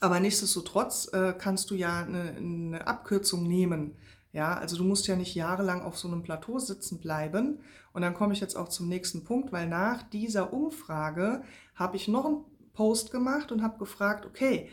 Aber 0.00 0.20
nichtsdestotrotz 0.20 1.12
äh, 1.12 1.34
kannst 1.36 1.70
du 1.70 1.74
ja 1.74 2.04
eine, 2.04 2.36
eine 2.36 2.86
Abkürzung 2.86 3.48
nehmen. 3.48 3.96
Ja, 4.32 4.54
also 4.56 4.76
du 4.76 4.84
musst 4.84 5.06
ja 5.06 5.16
nicht 5.16 5.34
jahrelang 5.34 5.80
auf 5.82 5.96
so 5.96 6.08
einem 6.08 6.22
Plateau 6.22 6.58
sitzen 6.58 7.00
bleiben. 7.00 7.60
Und 7.92 8.02
dann 8.02 8.14
komme 8.14 8.34
ich 8.34 8.40
jetzt 8.40 8.56
auch 8.56 8.68
zum 8.68 8.88
nächsten 8.88 9.24
Punkt, 9.24 9.52
weil 9.52 9.66
nach 9.66 10.02
dieser 10.02 10.52
Umfrage 10.52 11.42
habe 11.74 11.96
ich 11.96 12.08
noch 12.08 12.26
einen 12.26 12.44
Post 12.74 13.10
gemacht 13.10 13.50
und 13.50 13.62
habe 13.62 13.78
gefragt, 13.78 14.26
okay, 14.26 14.68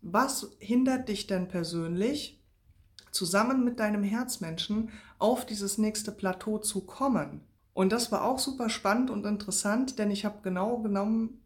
was 0.00 0.56
hindert 0.58 1.08
dich 1.08 1.26
denn 1.26 1.48
persönlich, 1.48 2.40
zusammen 3.10 3.64
mit 3.64 3.78
deinem 3.78 4.02
Herzmenschen 4.02 4.90
auf 5.18 5.44
dieses 5.46 5.78
nächste 5.78 6.12
Plateau 6.12 6.58
zu 6.58 6.86
kommen? 6.86 7.42
Und 7.74 7.92
das 7.92 8.12
war 8.12 8.24
auch 8.24 8.38
super 8.38 8.68
spannend 8.68 9.10
und 9.10 9.26
interessant, 9.26 9.98
denn 9.98 10.10
ich 10.10 10.24
habe 10.24 10.42
genau 10.42 10.78
genommen 10.78 11.40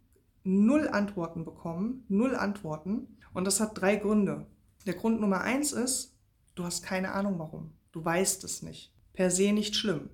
null 0.44 0.88
Antworten 0.88 1.44
bekommen, 1.44 2.04
null 2.08 2.34
Antworten. 2.36 3.18
Und 3.34 3.44
das 3.46 3.60
hat 3.60 3.80
drei 3.80 3.96
Gründe. 3.96 4.46
Der 4.86 4.94
Grund 4.94 5.20
Nummer 5.20 5.40
eins 5.40 5.72
ist, 5.72 6.15
du 6.56 6.64
hast 6.64 6.82
keine 6.82 7.12
Ahnung 7.12 7.38
warum. 7.38 7.72
Du 7.92 8.04
weißt 8.04 8.42
es 8.42 8.62
nicht. 8.62 8.92
Per 9.12 9.30
se 9.30 9.52
nicht 9.52 9.76
schlimm. 9.76 10.10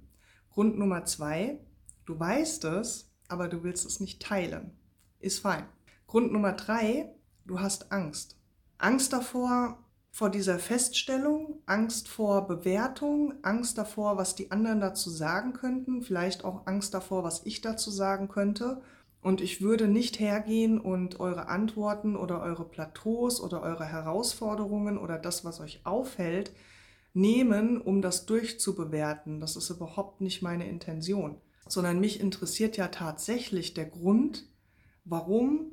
Grund 0.51 0.79
Nummer 0.79 1.07
zwei, 1.07 1.59
du 2.05 2.19
weißt 2.21 2.65
es, 2.65 3.11
aber 3.29 3.49
du 3.49 3.63
willst 3.63 3.87
es 3.87 4.01
nicht 4.01 4.21
teilen. 4.21 4.77
Ist 5.19 5.39
fein. 5.39 5.65
Grund 6.07 6.33
Nummer 6.33 6.53
drei, 6.53 7.15
du 7.47 7.61
hast 7.61 7.91
Angst. 7.91 8.37
Angst 8.77 9.13
davor, 9.13 9.79
vor 10.11 10.29
dieser 10.29 10.59
Feststellung, 10.59 11.63
Angst 11.65 12.07
vor 12.07 12.47
Bewertung, 12.47 13.33
Angst 13.43 13.79
davor, 13.79 14.19
was 14.19 14.35
die 14.35 14.51
anderen 14.51 14.81
dazu 14.81 15.09
sagen 15.09 15.55
könnten, 15.55 16.03
vielleicht 16.03 16.45
auch 16.45 16.67
Angst 16.67 16.93
davor, 16.93 17.25
was 17.25 17.47
ich 17.47 17.63
dazu 17.63 17.91
sagen 17.91 18.29
könnte 18.29 18.83
und 19.23 19.41
ich 19.41 19.63
würde 19.63 19.87
nicht 19.87 20.19
hergehen 20.19 20.81
und 20.81 21.21
eure 21.21 21.47
Antworten 21.49 22.17
oder 22.17 22.43
eure 22.43 22.65
Plateaus 22.65 23.41
oder 23.41 23.63
eure 23.63 23.85
Herausforderungen 23.85 24.99
oder 24.99 25.17
das, 25.17 25.45
was 25.45 25.61
euch 25.61 25.87
aufhält, 25.87 26.53
nehmen, 27.15 27.81
um 27.81 28.03
das 28.03 28.27
durchzubewerten. 28.27 29.39
Das 29.39 29.55
ist 29.55 29.71
überhaupt 29.71 30.21
nicht 30.21 30.43
meine 30.43 30.69
Intention, 30.69 31.41
sondern 31.69 32.01
mich 32.01 32.21
interessiert 32.21 32.77
ja 32.77 32.89
tatsächlich 32.89 33.75
der 33.75 33.87
Grund, 33.87 34.49
warum 35.05 35.71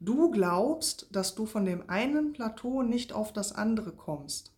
du 0.00 0.30
glaubst, 0.30 1.08
dass 1.14 1.34
du 1.34 1.44
von 1.44 1.66
dem 1.66 1.90
einen 1.90 2.32
Plateau 2.32 2.82
nicht 2.82 3.12
auf 3.12 3.30
das 3.32 3.52
andere 3.52 3.92
kommst. 3.92 4.54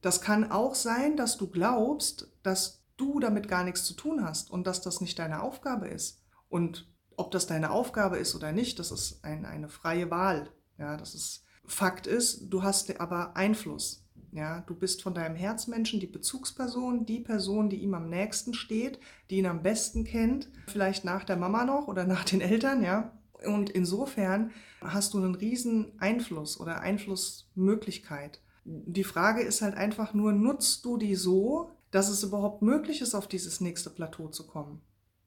Das 0.00 0.20
kann 0.20 0.50
auch 0.50 0.76
sein, 0.76 1.16
dass 1.16 1.38
du 1.38 1.48
glaubst, 1.48 2.32
dass 2.44 2.84
du 2.96 3.18
damit 3.18 3.48
gar 3.48 3.64
nichts 3.64 3.84
zu 3.84 3.94
tun 3.94 4.24
hast 4.24 4.50
und 4.50 4.66
dass 4.66 4.80
das 4.80 5.00
nicht 5.00 5.18
deine 5.18 5.42
Aufgabe 5.42 5.88
ist. 5.88 6.20
Und 6.48 6.91
ob 7.16 7.30
das 7.30 7.46
deine 7.46 7.70
Aufgabe 7.70 8.18
ist 8.18 8.34
oder 8.34 8.52
nicht, 8.52 8.78
das 8.78 8.90
ist 8.90 9.24
ein, 9.24 9.44
eine 9.44 9.68
freie 9.68 10.10
Wahl. 10.10 10.50
Ja, 10.78 10.96
das 10.96 11.14
ist 11.14 11.44
Fakt 11.64 12.06
ist, 12.06 12.48
du 12.50 12.62
hast 12.62 12.98
aber 13.00 13.36
Einfluss. 13.36 14.04
Ja, 14.32 14.60
du 14.62 14.74
bist 14.74 15.02
von 15.02 15.14
deinem 15.14 15.36
Herzmenschen 15.36 16.00
die 16.00 16.06
Bezugsperson, 16.06 17.04
die 17.04 17.20
Person, 17.20 17.68
die 17.68 17.76
ihm 17.76 17.92
am 17.94 18.08
nächsten 18.08 18.54
steht, 18.54 18.98
die 19.28 19.38
ihn 19.38 19.46
am 19.46 19.62
besten 19.62 20.04
kennt, 20.04 20.48
vielleicht 20.66 21.04
nach 21.04 21.24
der 21.24 21.36
Mama 21.36 21.64
noch 21.64 21.86
oder 21.86 22.04
nach 22.04 22.24
den 22.24 22.40
Eltern, 22.40 22.82
ja. 22.82 23.12
Und 23.44 23.70
insofern 23.70 24.50
hast 24.80 25.12
du 25.14 25.18
einen 25.18 25.34
riesen 25.34 25.92
Einfluss 25.98 26.58
oder 26.58 26.80
Einflussmöglichkeit. 26.80 28.40
Die 28.64 29.04
Frage 29.04 29.42
ist 29.42 29.60
halt 29.60 29.74
einfach 29.74 30.14
nur, 30.14 30.32
nutzt 30.32 30.84
du 30.84 30.96
die 30.96 31.14
so, 31.14 31.70
dass 31.90 32.08
es 32.08 32.22
überhaupt 32.22 32.62
möglich 32.62 33.02
ist, 33.02 33.14
auf 33.14 33.28
dieses 33.28 33.60
nächste 33.60 33.90
Plateau 33.90 34.28
zu 34.28 34.46
kommen? 34.46 34.80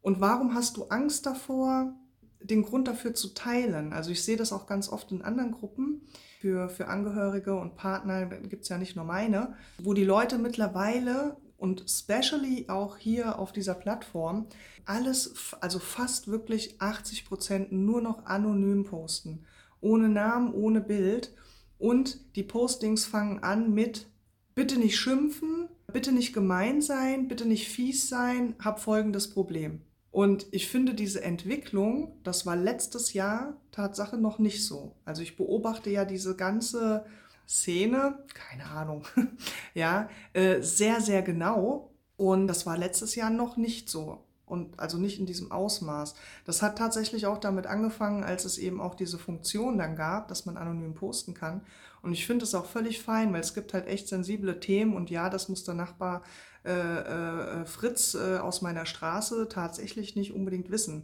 Und 0.06 0.22
warum 0.22 0.54
hast 0.54 0.78
du 0.78 0.84
Angst 0.90 1.26
davor, 1.26 1.96
den 2.40 2.62
Grund 2.62 2.88
dafür 2.88 3.16
zu 3.16 3.34
teilen? 3.34 3.92
Also 3.92 4.12
ich 4.12 4.24
sehe 4.24 4.38
das 4.38 4.54
auch 4.54 4.68
ganz 4.68 4.88
oft 4.88 5.12
in 5.12 5.24
anderen 5.24 5.52
Gruppen. 5.52 6.04
Für, 6.42 6.70
für 6.70 6.90
Angehörige 6.90 7.56
und 7.56 7.76
Partner 7.76 8.28
gibt 8.28 8.62
es 8.62 8.70
ja 8.70 8.78
nicht 8.78 8.96
nur 8.96 9.06
meine, 9.06 9.56
wo 9.82 9.96
die 9.96 10.04
Leute 10.04 10.38
mittlerweile 10.38 11.38
und 11.58 11.86
especially 11.86 12.70
auch 12.70 12.98
hier 12.98 13.40
auf 13.40 13.52
dieser 13.52 13.74
Plattform 13.74 14.46
alles, 14.86 15.56
also 15.60 15.80
fast 15.80 16.28
wirklich 16.28 16.80
80 16.80 17.26
Prozent 17.26 17.72
nur 17.72 18.00
noch 18.00 18.28
anonym 18.28 18.84
posten. 18.84 19.44
Ohne 19.82 20.08
Namen, 20.08 20.54
ohne 20.54 20.82
Bild. 20.82 21.34
Und 21.80 22.36
die 22.36 22.44
Postings 22.44 23.06
fangen 23.06 23.40
an 23.42 23.74
mit, 23.74 24.06
bitte 24.54 24.78
nicht 24.78 25.00
schimpfen, 25.00 25.68
bitte 25.92 26.12
nicht 26.12 26.32
gemein 26.32 26.84
sein, 26.84 27.28
bitte 27.28 27.48
nicht 27.48 27.70
fies 27.70 28.08
sein, 28.08 28.54
hab 28.64 28.80
folgendes 28.80 29.32
Problem. 29.32 29.82
Und 30.16 30.48
ich 30.52 30.70
finde 30.70 30.94
diese 30.94 31.22
Entwicklung, 31.22 32.14
das 32.24 32.46
war 32.46 32.56
letztes 32.56 33.12
Jahr 33.12 33.58
Tatsache 33.74 34.16
noch 34.16 34.40
nicht 34.40 34.66
so. 34.66 34.96
Also 35.04 35.22
ich 35.22 35.36
beobachte 35.36 35.90
ja 35.90 36.06
diese 36.06 36.38
ganze 36.38 37.04
Szene, 37.46 38.24
keine 38.34 38.64
Ahnung, 38.64 39.04
ja, 39.74 40.08
äh, 40.32 40.62
sehr, 40.62 41.02
sehr 41.02 41.22
genau. 41.22 41.92
Und 42.16 42.48
das 42.48 42.66
war 42.66 42.78
letztes 42.78 43.16
Jahr 43.16 43.30
noch 43.30 43.58
nicht 43.58 43.90
so. 43.90 44.24
Und 44.46 44.80
also 44.80 44.98
nicht 44.98 45.20
in 45.20 45.26
diesem 45.26 45.52
Ausmaß. 45.52 46.16
Das 46.46 46.62
hat 46.62 46.78
tatsächlich 46.78 47.26
auch 47.26 47.40
damit 47.40 47.68
angefangen, 47.68 48.24
als 48.24 48.46
es 48.46 48.58
eben 48.58 48.80
auch 48.80 48.96
diese 48.96 49.20
Funktion 49.20 49.78
dann 49.78 49.98
gab, 49.98 50.30
dass 50.30 50.46
man 50.46 50.56
anonym 50.56 50.94
posten 50.94 51.34
kann. 51.34 51.60
Und 52.02 52.14
ich 52.14 52.26
finde 52.26 52.46
es 52.46 52.56
auch 52.56 52.68
völlig 52.68 53.02
fein, 53.02 53.34
weil 53.34 53.42
es 53.42 53.54
gibt 53.54 53.74
halt 53.74 53.88
echt 53.88 54.08
sensible 54.08 54.62
Themen 54.62 54.96
und 54.96 55.10
ja, 55.10 55.30
das 55.30 55.50
muss 55.50 55.66
der 55.66 55.74
Nachbar 55.74 56.22
äh, 56.70 57.66
Fritz 57.66 58.16
äh, 58.16 58.38
aus 58.38 58.62
meiner 58.62 58.86
Straße 58.86 59.48
tatsächlich 59.50 60.16
nicht 60.16 60.34
unbedingt 60.34 60.70
wissen. 60.72 61.04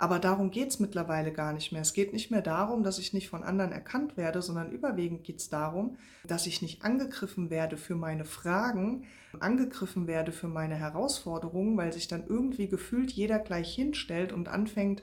Aber 0.00 0.20
darum 0.20 0.52
geht 0.52 0.68
es 0.68 0.78
mittlerweile 0.78 1.32
gar 1.32 1.52
nicht 1.52 1.72
mehr. 1.72 1.82
Es 1.82 1.92
geht 1.92 2.12
nicht 2.12 2.30
mehr 2.30 2.40
darum, 2.40 2.84
dass 2.84 3.00
ich 3.00 3.12
nicht 3.12 3.28
von 3.28 3.42
anderen 3.42 3.72
erkannt 3.72 4.16
werde, 4.16 4.42
sondern 4.42 4.70
überwiegend 4.70 5.24
geht 5.24 5.40
es 5.40 5.48
darum, 5.48 5.96
dass 6.24 6.46
ich 6.46 6.62
nicht 6.62 6.84
angegriffen 6.84 7.50
werde 7.50 7.76
für 7.76 7.96
meine 7.96 8.24
Fragen, 8.24 9.06
angegriffen 9.40 10.06
werde 10.06 10.30
für 10.30 10.46
meine 10.46 10.76
Herausforderungen, 10.76 11.76
weil 11.76 11.92
sich 11.92 12.06
dann 12.06 12.28
irgendwie 12.28 12.68
gefühlt 12.68 13.10
jeder 13.10 13.40
gleich 13.40 13.74
hinstellt 13.74 14.32
und 14.32 14.46
anfängt, 14.46 15.02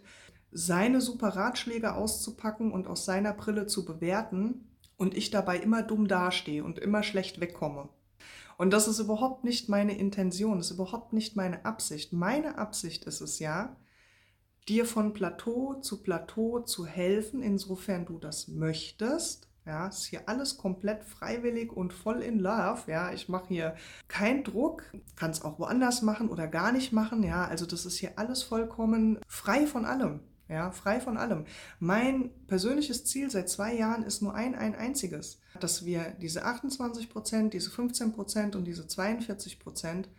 seine 0.51 1.01
super 1.01 1.35
Ratschläge 1.35 1.93
auszupacken 1.93 2.71
und 2.71 2.87
aus 2.87 3.03
seiner 3.03 3.33
Brille 3.33 3.67
zu 3.67 3.83
bewerten 3.83 4.69
und 4.95 5.13
ich 5.13 5.29
dabei 5.29 5.57
immer 5.57 5.83
dumm 5.83 6.07
dastehe 6.07 6.63
und 6.63 6.79
immer 6.79 7.03
schlecht 7.03 7.41
wegkomme. 7.41 7.89
Und 8.57 8.71
das 8.71 8.87
ist 8.87 8.99
überhaupt 8.99 9.43
nicht 9.43 9.69
meine 9.69 9.97
Intention, 9.97 10.59
ist 10.59 10.71
überhaupt 10.71 11.13
nicht 11.13 11.35
meine 11.35 11.65
Absicht. 11.65 12.13
Meine 12.13 12.57
Absicht 12.57 13.05
ist 13.05 13.21
es 13.21 13.39
ja, 13.39 13.75
dir 14.67 14.85
von 14.85 15.13
Plateau 15.13 15.75
zu 15.75 16.01
Plateau 16.01 16.59
zu 16.59 16.85
helfen, 16.85 17.41
insofern 17.41 18.05
du 18.05 18.17
das 18.17 18.47
möchtest. 18.47 19.49
Ja, 19.65 19.87
ist 19.87 20.05
hier 20.05 20.29
alles 20.29 20.57
komplett 20.57 21.03
freiwillig 21.03 21.71
und 21.71 21.91
voll 21.91 22.21
in 22.21 22.39
Love. 22.39 22.83
Ja, 22.85 23.11
ich 23.11 23.29
mache 23.29 23.47
hier 23.47 23.75
keinen 24.07 24.43
Druck, 24.43 24.83
kann 25.15 25.31
es 25.31 25.41
auch 25.41 25.57
woanders 25.57 26.03
machen 26.03 26.29
oder 26.29 26.47
gar 26.47 26.71
nicht 26.71 26.93
machen. 26.93 27.23
Ja, 27.23 27.45
also 27.45 27.65
das 27.65 27.85
ist 27.85 27.97
hier 27.97 28.17
alles 28.17 28.43
vollkommen 28.43 29.19
frei 29.27 29.65
von 29.65 29.85
allem. 29.85 30.19
Ja, 30.47 30.71
frei 30.71 30.99
von 30.99 31.17
allem. 31.17 31.45
Mein 31.79 32.29
persönliches 32.47 33.05
Ziel 33.05 33.31
seit 33.31 33.49
zwei 33.49 33.73
Jahren 33.75 34.03
ist 34.03 34.21
nur 34.21 34.35
ein, 34.35 34.53
ein 34.53 34.75
einziges, 34.75 35.39
dass 35.59 35.85
wir 35.85 36.15
diese 36.21 36.45
28 36.45 37.09
Prozent, 37.09 37.53
diese 37.53 37.71
15 37.71 38.13
Prozent 38.13 38.55
und 38.55 38.65
diese 38.65 38.87
42 38.87 39.59
Prozent 39.59 40.09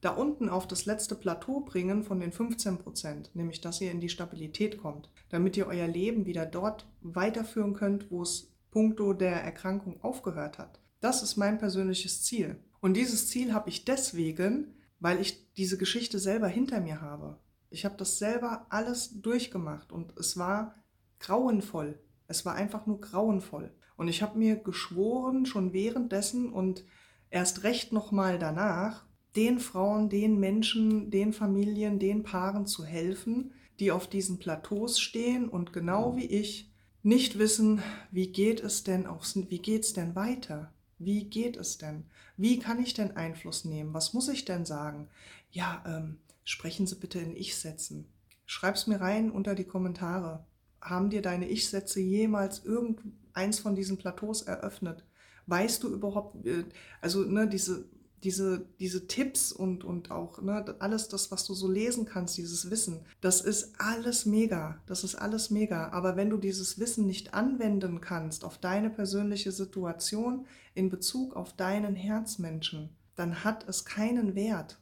da 0.00 0.10
unten 0.10 0.50
auf 0.50 0.68
das 0.68 0.84
letzte 0.84 1.14
Plateau 1.14 1.60
bringen 1.60 2.02
von 2.02 2.20
den 2.20 2.32
15 2.32 2.78
Prozent, 2.78 3.30
nämlich 3.34 3.62
dass 3.62 3.80
ihr 3.80 3.90
in 3.90 4.00
die 4.00 4.10
Stabilität 4.10 4.78
kommt, 4.78 5.08
damit 5.30 5.56
ihr 5.56 5.66
euer 5.66 5.88
Leben 5.88 6.26
wieder 6.26 6.44
dort 6.44 6.86
weiterführen 7.00 7.72
könnt, 7.72 8.10
wo 8.10 8.22
es 8.22 8.52
puncto 8.70 9.14
der 9.14 9.42
Erkrankung 9.42 10.02
aufgehört 10.02 10.58
hat. 10.58 10.80
Das 11.00 11.22
ist 11.22 11.36
mein 11.36 11.58
persönliches 11.58 12.22
Ziel. 12.22 12.58
Und 12.80 12.94
dieses 12.94 13.28
Ziel 13.28 13.54
habe 13.54 13.70
ich 13.70 13.84
deswegen, 13.84 14.74
weil 15.00 15.20
ich 15.20 15.52
diese 15.54 15.78
Geschichte 15.78 16.18
selber 16.18 16.48
hinter 16.48 16.80
mir 16.80 17.00
habe. 17.00 17.38
Ich 17.70 17.84
habe 17.84 17.96
das 17.96 18.18
selber 18.18 18.66
alles 18.68 19.20
durchgemacht 19.20 19.92
und 19.92 20.16
es 20.18 20.36
war 20.36 20.76
grauenvoll. 21.18 21.98
Es 22.26 22.44
war 22.44 22.54
einfach 22.54 22.86
nur 22.86 23.00
grauenvoll. 23.00 23.72
Und 23.96 24.08
ich 24.08 24.22
habe 24.22 24.38
mir 24.38 24.56
geschworen, 24.56 25.46
schon 25.46 25.72
währenddessen 25.72 26.52
und 26.52 26.84
erst 27.30 27.62
recht 27.62 27.92
nochmal 27.92 28.38
danach, 28.38 29.06
den 29.36 29.58
Frauen, 29.58 30.08
den 30.08 30.38
Menschen, 30.38 31.10
den 31.10 31.32
Familien, 31.32 31.98
den 31.98 32.22
Paaren 32.22 32.66
zu 32.66 32.84
helfen, 32.84 33.52
die 33.80 33.90
auf 33.90 34.06
diesen 34.06 34.38
Plateaus 34.38 35.00
stehen 35.00 35.48
und 35.48 35.72
genau 35.72 36.16
wie 36.16 36.26
ich 36.26 36.70
nicht 37.02 37.38
wissen, 37.38 37.82
wie 38.10 38.28
geht 38.32 38.60
es 38.60 38.84
denn 38.84 39.06
aufs, 39.06 39.36
wie 39.36 39.58
geht's 39.58 39.92
denn 39.92 40.14
weiter? 40.14 40.72
Wie 40.98 41.24
geht 41.24 41.56
es 41.56 41.76
denn? 41.76 42.04
Wie 42.36 42.58
kann 42.58 42.82
ich 42.82 42.94
denn 42.94 43.16
Einfluss 43.16 43.64
nehmen? 43.64 43.92
Was 43.92 44.14
muss 44.14 44.28
ich 44.28 44.44
denn 44.44 44.64
sagen? 44.64 45.08
Ja, 45.50 45.84
ähm, 45.86 46.18
sprechen 46.44 46.86
Sie 46.86 46.96
bitte 46.96 47.18
in 47.18 47.34
Ich-Sätzen. 47.34 48.06
Schreib's 48.46 48.86
mir 48.86 49.00
rein 49.00 49.30
unter 49.30 49.54
die 49.54 49.64
Kommentare. 49.64 50.46
Haben 50.80 51.10
dir 51.10 51.22
deine 51.22 51.48
Ich-Sätze 51.48 52.00
jemals 52.00 52.64
irgendeins 52.64 53.58
von 53.58 53.74
diesen 53.74 53.96
Plateaus 53.96 54.42
eröffnet? 54.42 55.04
Weißt 55.46 55.82
du 55.82 55.88
überhaupt, 55.88 56.46
äh, 56.46 56.64
also 57.00 57.22
ne, 57.22 57.48
diese, 57.48 57.88
diese, 58.22 58.66
diese 58.80 59.06
Tipps 59.06 59.52
und, 59.52 59.84
und 59.84 60.10
auch 60.10 60.40
ne, 60.40 60.76
alles 60.78 61.08
das, 61.08 61.30
was 61.30 61.44
du 61.46 61.54
so 61.54 61.70
lesen 61.70 62.06
kannst, 62.06 62.36
dieses 62.36 62.70
Wissen, 62.70 63.00
das 63.20 63.40
ist 63.40 63.74
alles 63.78 64.26
mega. 64.26 64.82
Das 64.86 65.04
ist 65.04 65.14
alles 65.14 65.50
mega. 65.50 65.90
Aber 65.90 66.16
wenn 66.16 66.30
du 66.30 66.38
dieses 66.38 66.78
Wissen 66.78 67.06
nicht 67.06 67.34
anwenden 67.34 68.00
kannst 68.00 68.44
auf 68.44 68.58
deine 68.58 68.90
persönliche 68.90 69.52
Situation 69.52 70.46
in 70.74 70.90
Bezug 70.90 71.36
auf 71.36 71.54
deinen 71.54 71.94
Herzmenschen, 71.94 72.90
dann 73.14 73.44
hat 73.44 73.68
es 73.68 73.84
keinen 73.84 74.34
Wert. 74.34 74.78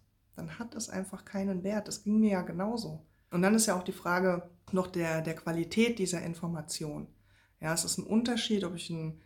Dann 0.46 0.58
hat 0.58 0.74
es 0.74 0.88
einfach 0.88 1.24
keinen 1.24 1.62
Wert. 1.62 1.88
Das 1.88 2.02
ging 2.02 2.20
mir 2.20 2.32
ja 2.32 2.42
genauso. 2.42 3.06
Und 3.30 3.42
dann 3.42 3.54
ist 3.54 3.66
ja 3.66 3.76
auch 3.78 3.84
die 3.84 3.92
Frage 3.92 4.50
noch 4.72 4.88
der, 4.88 5.22
der 5.22 5.34
Qualität 5.34 5.98
dieser 5.98 6.22
Information. 6.22 7.06
Ja, 7.60 7.72
es 7.72 7.84
ist 7.84 7.98
ein 7.98 8.06
Unterschied, 8.06 8.64
ob 8.64 8.74
ich 8.74 8.90
ein 8.90 9.20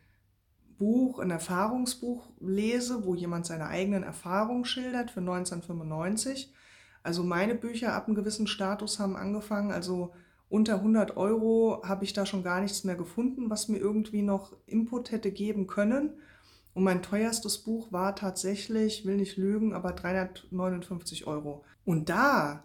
Buch, 0.78 1.18
ein 1.20 1.30
Erfahrungsbuch 1.30 2.28
lese, 2.38 3.04
wo 3.04 3.14
jemand 3.14 3.46
seine 3.46 3.66
eigenen 3.66 4.02
Erfahrungen 4.02 4.66
schildert 4.66 5.10
für 5.10 5.20
1995. 5.20 6.52
Also 7.02 7.24
meine 7.24 7.54
Bücher 7.54 7.94
ab 7.94 8.06
einem 8.06 8.14
gewissen 8.14 8.46
Status 8.46 8.98
haben 8.98 9.16
angefangen, 9.16 9.70
also 9.72 10.12
unter 10.48 10.74
100 10.74 11.16
Euro 11.16 11.82
habe 11.84 12.04
ich 12.04 12.12
da 12.12 12.26
schon 12.26 12.44
gar 12.44 12.60
nichts 12.60 12.84
mehr 12.84 12.94
gefunden, 12.94 13.50
was 13.50 13.68
mir 13.68 13.78
irgendwie 13.78 14.22
noch 14.22 14.56
Input 14.66 15.10
hätte 15.10 15.32
geben 15.32 15.66
können. 15.66 16.20
Und 16.76 16.84
mein 16.84 17.02
teuerstes 17.02 17.58
Buch 17.58 17.90
war 17.90 18.14
tatsächlich, 18.14 19.04
will 19.04 19.16
nicht 19.16 19.36
lügen, 19.36 19.72
aber 19.72 19.92
359 19.92 21.26
Euro. 21.26 21.64
Und 21.84 22.08
da, 22.08 22.64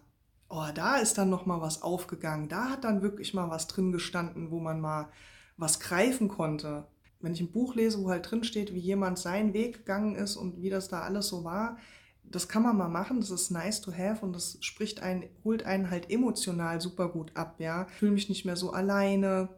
oh, 0.50 0.68
da 0.76 0.98
ist 0.98 1.18
dann 1.18 1.30
noch 1.30 1.46
mal 1.46 1.62
was 1.62 1.82
aufgegangen. 1.82 2.50
Da 2.50 2.70
hat 2.70 2.84
dann 2.84 3.02
wirklich 3.02 3.34
mal 3.34 3.50
was 3.50 3.68
drin 3.68 3.92
gestanden, 3.92 4.52
wo 4.52 4.60
man 4.60 4.82
mal 4.82 5.10
was 5.58 5.80
greifen 5.80 6.28
konnte 6.28 6.88
wenn 7.22 7.34
ich 7.34 7.42
ein 7.42 7.52
Buch 7.52 7.76
lese, 7.76 8.04
wo 8.04 8.10
halt 8.10 8.30
drin 8.30 8.44
steht, 8.44 8.74
wie 8.74 8.80
jemand 8.80 9.20
seinen 9.20 9.54
Weg 9.54 9.80
gegangen 9.80 10.16
ist 10.16 10.36
und 10.36 10.62
wie 10.62 10.70
das 10.70 10.88
da 10.88 11.02
alles 11.02 11.28
so 11.28 11.44
war, 11.44 11.78
das 12.24 12.48
kann 12.48 12.64
man 12.64 12.78
mal 12.78 12.90
machen, 12.90 13.20
das 13.20 13.30
ist 13.30 13.52
nice 13.52 13.82
to 13.82 13.92
have 13.92 14.26
und 14.26 14.34
das 14.34 14.58
spricht 14.62 15.02
einen, 15.02 15.26
holt 15.44 15.64
einen 15.64 15.90
halt 15.90 16.10
emotional 16.10 16.80
super 16.80 17.10
gut 17.10 17.32
ab, 17.36 17.56
ja. 17.60 17.88
Ich 17.90 17.98
fühle 17.98 18.14
mich 18.14 18.30
nicht 18.30 18.46
mehr 18.46 18.56
so 18.56 18.72
alleine. 18.72 19.50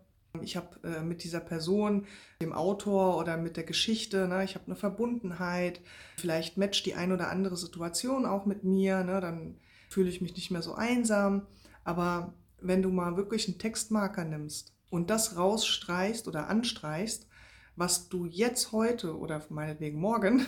Ich 0.42 0.58
habe 0.58 0.80
äh, 0.84 1.04
mit 1.04 1.24
dieser 1.24 1.40
Person, 1.40 2.08
dem 2.42 2.54
Autor 2.54 3.18
oder 3.18 3.38
mit 3.38 3.56
der 3.56 3.66
Geschichte, 3.66 4.28
ne, 4.28 4.44
ich 4.44 4.56
habe 4.56 4.66
eine 4.66 4.76
Verbundenheit. 4.76 5.80
Vielleicht 6.18 6.58
matcht 6.58 6.88
die 6.88 6.96
ein 6.96 7.12
oder 7.12 7.30
andere 7.30 7.56
Situation 7.56 8.26
auch 8.26 8.48
mit 8.48 8.64
mir, 8.64 9.04
ne, 9.04 9.22
dann 9.22 9.58
fühle 9.90 10.10
ich 10.10 10.22
mich 10.22 10.36
nicht 10.36 10.50
mehr 10.50 10.64
so 10.64 10.74
einsam. 10.74 11.46
Aber 11.84 12.34
wenn 12.60 12.82
du 12.82 12.90
mal 12.90 13.16
wirklich 13.16 13.48
einen 13.48 13.60
Textmarker 13.60 14.26
nimmst 14.26 14.74
und 14.90 15.12
das 15.12 15.38
rausstreichst 15.38 16.28
oder 16.28 16.50
anstreichst, 16.50 17.28
was 17.76 18.10
du 18.10 18.26
jetzt 18.26 18.72
heute 18.72 19.18
oder 19.18 19.46
meinetwegen 19.50 20.00
morgen 20.00 20.48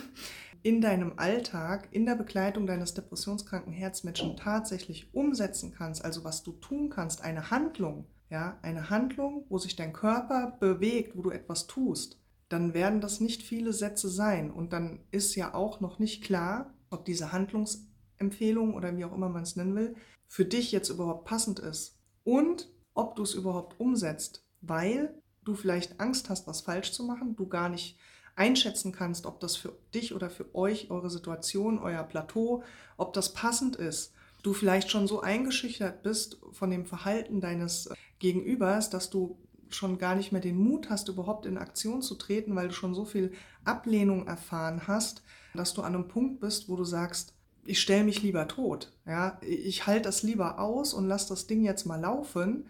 in 0.64 0.80
deinem 0.80 1.12
Alltag, 1.16 1.88
in 1.92 2.06
der 2.06 2.16
Begleitung 2.16 2.66
deines 2.66 2.94
depressionskranken 2.94 3.72
Herzmenschen 3.72 4.36
tatsächlich 4.36 5.14
umsetzen 5.14 5.72
kannst, 5.72 6.04
also 6.04 6.24
was 6.24 6.42
du 6.42 6.52
tun 6.52 6.90
kannst, 6.90 7.22
eine 7.22 7.52
Handlung, 7.52 8.06
ja, 8.30 8.58
eine 8.62 8.90
Handlung, 8.90 9.44
wo 9.48 9.58
sich 9.58 9.76
dein 9.76 9.92
Körper 9.92 10.56
bewegt, 10.58 11.16
wo 11.16 11.22
du 11.22 11.30
etwas 11.30 11.66
tust, 11.66 12.20
dann 12.48 12.74
werden 12.74 13.00
das 13.00 13.20
nicht 13.20 13.42
viele 13.42 13.72
Sätze 13.72 14.08
sein. 14.08 14.50
Und 14.50 14.72
dann 14.72 15.00
ist 15.10 15.34
ja 15.34 15.54
auch 15.54 15.80
noch 15.80 15.98
nicht 15.98 16.22
klar, 16.22 16.74
ob 16.90 17.04
diese 17.04 17.32
Handlungsempfehlung 17.32 18.74
oder 18.74 18.96
wie 18.96 19.04
auch 19.04 19.14
immer 19.14 19.28
man 19.28 19.42
es 19.42 19.56
nennen 19.56 19.74
will, 19.74 19.96
für 20.28 20.44
dich 20.44 20.72
jetzt 20.72 20.88
überhaupt 20.88 21.24
passend 21.24 21.58
ist. 21.58 21.98
Und 22.24 22.70
ob 22.94 23.16
du 23.16 23.22
es 23.22 23.34
überhaupt 23.34 23.78
umsetzt, 23.78 24.44
weil 24.60 25.14
du 25.44 25.54
vielleicht 25.54 26.00
Angst 26.00 26.28
hast, 26.28 26.46
was 26.46 26.60
falsch 26.60 26.92
zu 26.92 27.04
machen, 27.04 27.36
du 27.36 27.46
gar 27.48 27.68
nicht 27.68 27.98
einschätzen 28.34 28.92
kannst, 28.92 29.26
ob 29.26 29.40
das 29.40 29.56
für 29.56 29.76
dich 29.94 30.14
oder 30.14 30.28
für 30.28 30.54
euch, 30.54 30.90
eure 30.90 31.10
Situation, 31.10 31.78
euer 31.78 32.02
Plateau, 32.02 32.62
ob 32.96 33.12
das 33.12 33.32
passend 33.32 33.76
ist. 33.76 34.12
Du 34.42 34.52
vielleicht 34.52 34.90
schon 34.90 35.08
so 35.08 35.20
eingeschüchtert 35.20 36.02
bist 36.02 36.38
von 36.52 36.70
dem 36.70 36.86
Verhalten 36.86 37.40
deines 37.40 37.90
Gegenübers, 38.18 38.90
dass 38.90 39.10
du 39.10 39.38
schon 39.68 39.98
gar 39.98 40.14
nicht 40.14 40.32
mehr 40.32 40.40
den 40.40 40.56
Mut 40.56 40.90
hast, 40.90 41.08
überhaupt 41.08 41.46
in 41.46 41.58
Aktion 41.58 42.02
zu 42.02 42.14
treten, 42.14 42.54
weil 42.54 42.68
du 42.68 42.74
schon 42.74 42.94
so 42.94 43.04
viel 43.04 43.32
Ablehnung 43.64 44.26
erfahren 44.26 44.86
hast, 44.86 45.22
dass 45.54 45.74
du 45.74 45.82
an 45.82 45.94
einem 45.94 46.08
Punkt 46.08 46.40
bist, 46.40 46.68
wo 46.68 46.76
du 46.76 46.84
sagst, 46.84 47.34
ich 47.64 47.80
stelle 47.80 48.04
mich 48.04 48.22
lieber 48.22 48.46
tot. 48.46 48.92
Ja, 49.06 49.40
ich 49.42 49.86
halte 49.86 50.02
das 50.02 50.22
lieber 50.22 50.60
aus 50.60 50.94
und 50.94 51.08
lasse 51.08 51.28
das 51.30 51.46
Ding 51.46 51.64
jetzt 51.64 51.84
mal 51.84 52.00
laufen, 52.00 52.66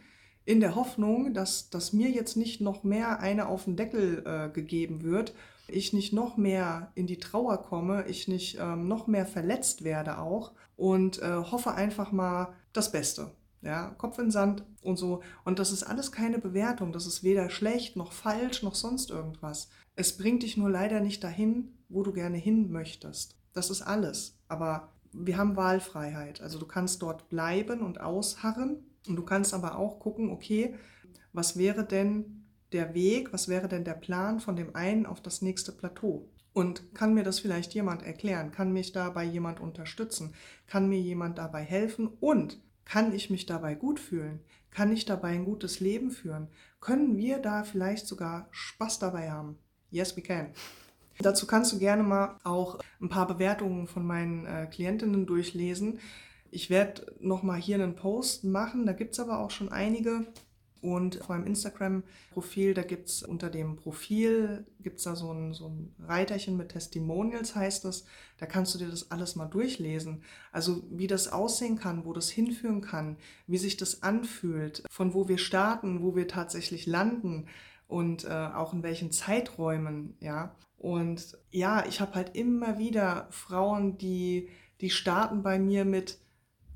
in 0.46 0.60
der 0.60 0.74
Hoffnung, 0.76 1.34
dass, 1.34 1.70
dass 1.70 1.92
mir 1.92 2.08
jetzt 2.08 2.36
nicht 2.36 2.60
noch 2.60 2.84
mehr 2.84 3.20
eine 3.20 3.48
auf 3.48 3.64
den 3.64 3.76
Deckel 3.76 4.22
äh, 4.24 4.48
gegeben 4.48 5.02
wird, 5.02 5.34
ich 5.68 5.92
nicht 5.92 6.12
noch 6.12 6.36
mehr 6.36 6.92
in 6.94 7.08
die 7.08 7.18
Trauer 7.18 7.58
komme, 7.58 8.06
ich 8.06 8.28
nicht 8.28 8.58
ähm, 8.60 8.86
noch 8.86 9.08
mehr 9.08 9.26
verletzt 9.26 9.82
werde 9.82 10.18
auch 10.18 10.52
und 10.76 11.20
äh, 11.20 11.34
hoffe 11.34 11.72
einfach 11.74 12.12
mal 12.12 12.54
das 12.72 12.92
Beste. 12.92 13.32
Ja, 13.62 13.90
Kopf 13.98 14.18
in 14.18 14.30
Sand 14.30 14.64
und 14.82 14.96
so. 14.96 15.22
Und 15.44 15.58
das 15.58 15.72
ist 15.72 15.82
alles 15.82 16.12
keine 16.12 16.38
Bewertung. 16.38 16.92
Das 16.92 17.06
ist 17.06 17.22
weder 17.22 17.50
schlecht 17.50 17.96
noch 17.96 18.12
falsch 18.12 18.62
noch 18.62 18.74
sonst 18.74 19.10
irgendwas. 19.10 19.70
Es 19.96 20.16
bringt 20.16 20.42
dich 20.42 20.56
nur 20.56 20.70
leider 20.70 21.00
nicht 21.00 21.24
dahin, 21.24 21.74
wo 21.88 22.02
du 22.02 22.12
gerne 22.12 22.36
hin 22.36 22.70
möchtest. 22.70 23.36
Das 23.52 23.70
ist 23.70 23.82
alles. 23.82 24.38
Aber 24.48 24.92
wir 25.12 25.36
haben 25.36 25.56
Wahlfreiheit. 25.56 26.40
Also 26.40 26.58
du 26.58 26.66
kannst 26.66 27.02
dort 27.02 27.28
bleiben 27.28 27.80
und 27.80 28.00
ausharren 28.00 28.84
und 29.08 29.16
du 29.16 29.22
kannst 29.24 29.54
aber 29.54 29.78
auch 29.78 29.98
gucken, 29.98 30.30
okay, 30.30 30.74
was 31.32 31.56
wäre 31.56 31.84
denn 31.84 32.46
der 32.72 32.94
Weg, 32.94 33.32
was 33.32 33.48
wäre 33.48 33.68
denn 33.68 33.84
der 33.84 33.94
Plan 33.94 34.40
von 34.40 34.56
dem 34.56 34.74
einen 34.74 35.06
auf 35.06 35.20
das 35.20 35.42
nächste 35.42 35.72
Plateau? 35.72 36.28
Und 36.52 36.94
kann 36.94 37.14
mir 37.14 37.22
das 37.22 37.38
vielleicht 37.38 37.74
jemand 37.74 38.02
erklären? 38.02 38.50
Kann 38.50 38.72
mich 38.72 38.92
dabei 38.92 39.24
jemand 39.24 39.60
unterstützen? 39.60 40.34
Kann 40.66 40.88
mir 40.88 41.00
jemand 41.00 41.38
dabei 41.38 41.62
helfen? 41.62 42.08
Und 42.20 42.58
kann 42.86 43.12
ich 43.12 43.28
mich 43.28 43.44
dabei 43.44 43.74
gut 43.74 44.00
fühlen? 44.00 44.40
Kann 44.70 44.92
ich 44.92 45.04
dabei 45.04 45.30
ein 45.30 45.44
gutes 45.44 45.80
Leben 45.80 46.10
führen? 46.10 46.48
Können 46.80 47.18
wir 47.18 47.38
da 47.38 47.64
vielleicht 47.64 48.06
sogar 48.06 48.48
Spaß 48.52 48.98
dabei 49.00 49.30
haben? 49.30 49.58
Yes, 49.90 50.16
we 50.16 50.22
can. 50.22 50.54
Dazu 51.18 51.46
kannst 51.46 51.72
du 51.72 51.78
gerne 51.78 52.02
mal 52.02 52.38
auch 52.44 52.78
ein 53.00 53.08
paar 53.08 53.26
Bewertungen 53.26 53.86
von 53.86 54.06
meinen 54.06 54.46
äh, 54.46 54.66
Klientinnen 54.66 55.26
durchlesen. 55.26 55.98
Ich 56.50 56.70
werde 56.70 57.14
nochmal 57.20 57.60
hier 57.60 57.76
einen 57.76 57.96
Post 57.96 58.44
machen, 58.44 58.86
da 58.86 58.92
gibt 58.92 59.14
es 59.14 59.20
aber 59.20 59.40
auch 59.40 59.50
schon 59.50 59.70
einige. 59.70 60.26
Und 60.82 61.20
auf 61.20 61.28
meinem 61.28 61.46
Instagram-Profil, 61.46 62.74
da 62.74 62.82
gibt 62.82 63.08
es 63.08 63.22
unter 63.22 63.50
dem 63.50 63.76
Profil, 63.76 64.66
gibt 64.80 65.04
da 65.04 65.16
so 65.16 65.32
ein, 65.32 65.52
so 65.52 65.68
ein 65.68 65.94
Reiterchen 65.98 66.56
mit 66.56 66.70
Testimonials, 66.70 67.54
heißt 67.54 67.84
das. 67.84 68.04
Da 68.38 68.46
kannst 68.46 68.74
du 68.74 68.78
dir 68.78 68.88
das 68.88 69.10
alles 69.10 69.36
mal 69.36 69.46
durchlesen. 69.46 70.22
Also 70.52 70.82
wie 70.90 71.06
das 71.06 71.28
aussehen 71.32 71.76
kann, 71.78 72.04
wo 72.04 72.12
das 72.12 72.28
hinführen 72.30 72.82
kann, 72.82 73.16
wie 73.46 73.58
sich 73.58 73.76
das 73.76 74.02
anfühlt, 74.02 74.82
von 74.90 75.14
wo 75.14 75.28
wir 75.28 75.38
starten, 75.38 76.02
wo 76.02 76.14
wir 76.14 76.28
tatsächlich 76.28 76.86
landen 76.86 77.46
und 77.88 78.24
äh, 78.24 78.28
auch 78.28 78.72
in 78.72 78.82
welchen 78.82 79.12
Zeiträumen, 79.12 80.16
ja. 80.20 80.54
Und 80.78 81.38
ja, 81.50 81.86
ich 81.86 82.00
habe 82.00 82.14
halt 82.14 82.36
immer 82.36 82.78
wieder 82.78 83.28
Frauen, 83.30 83.96
die, 83.96 84.50
die 84.80 84.90
starten 84.90 85.42
bei 85.42 85.58
mir 85.58 85.84
mit, 85.84 86.18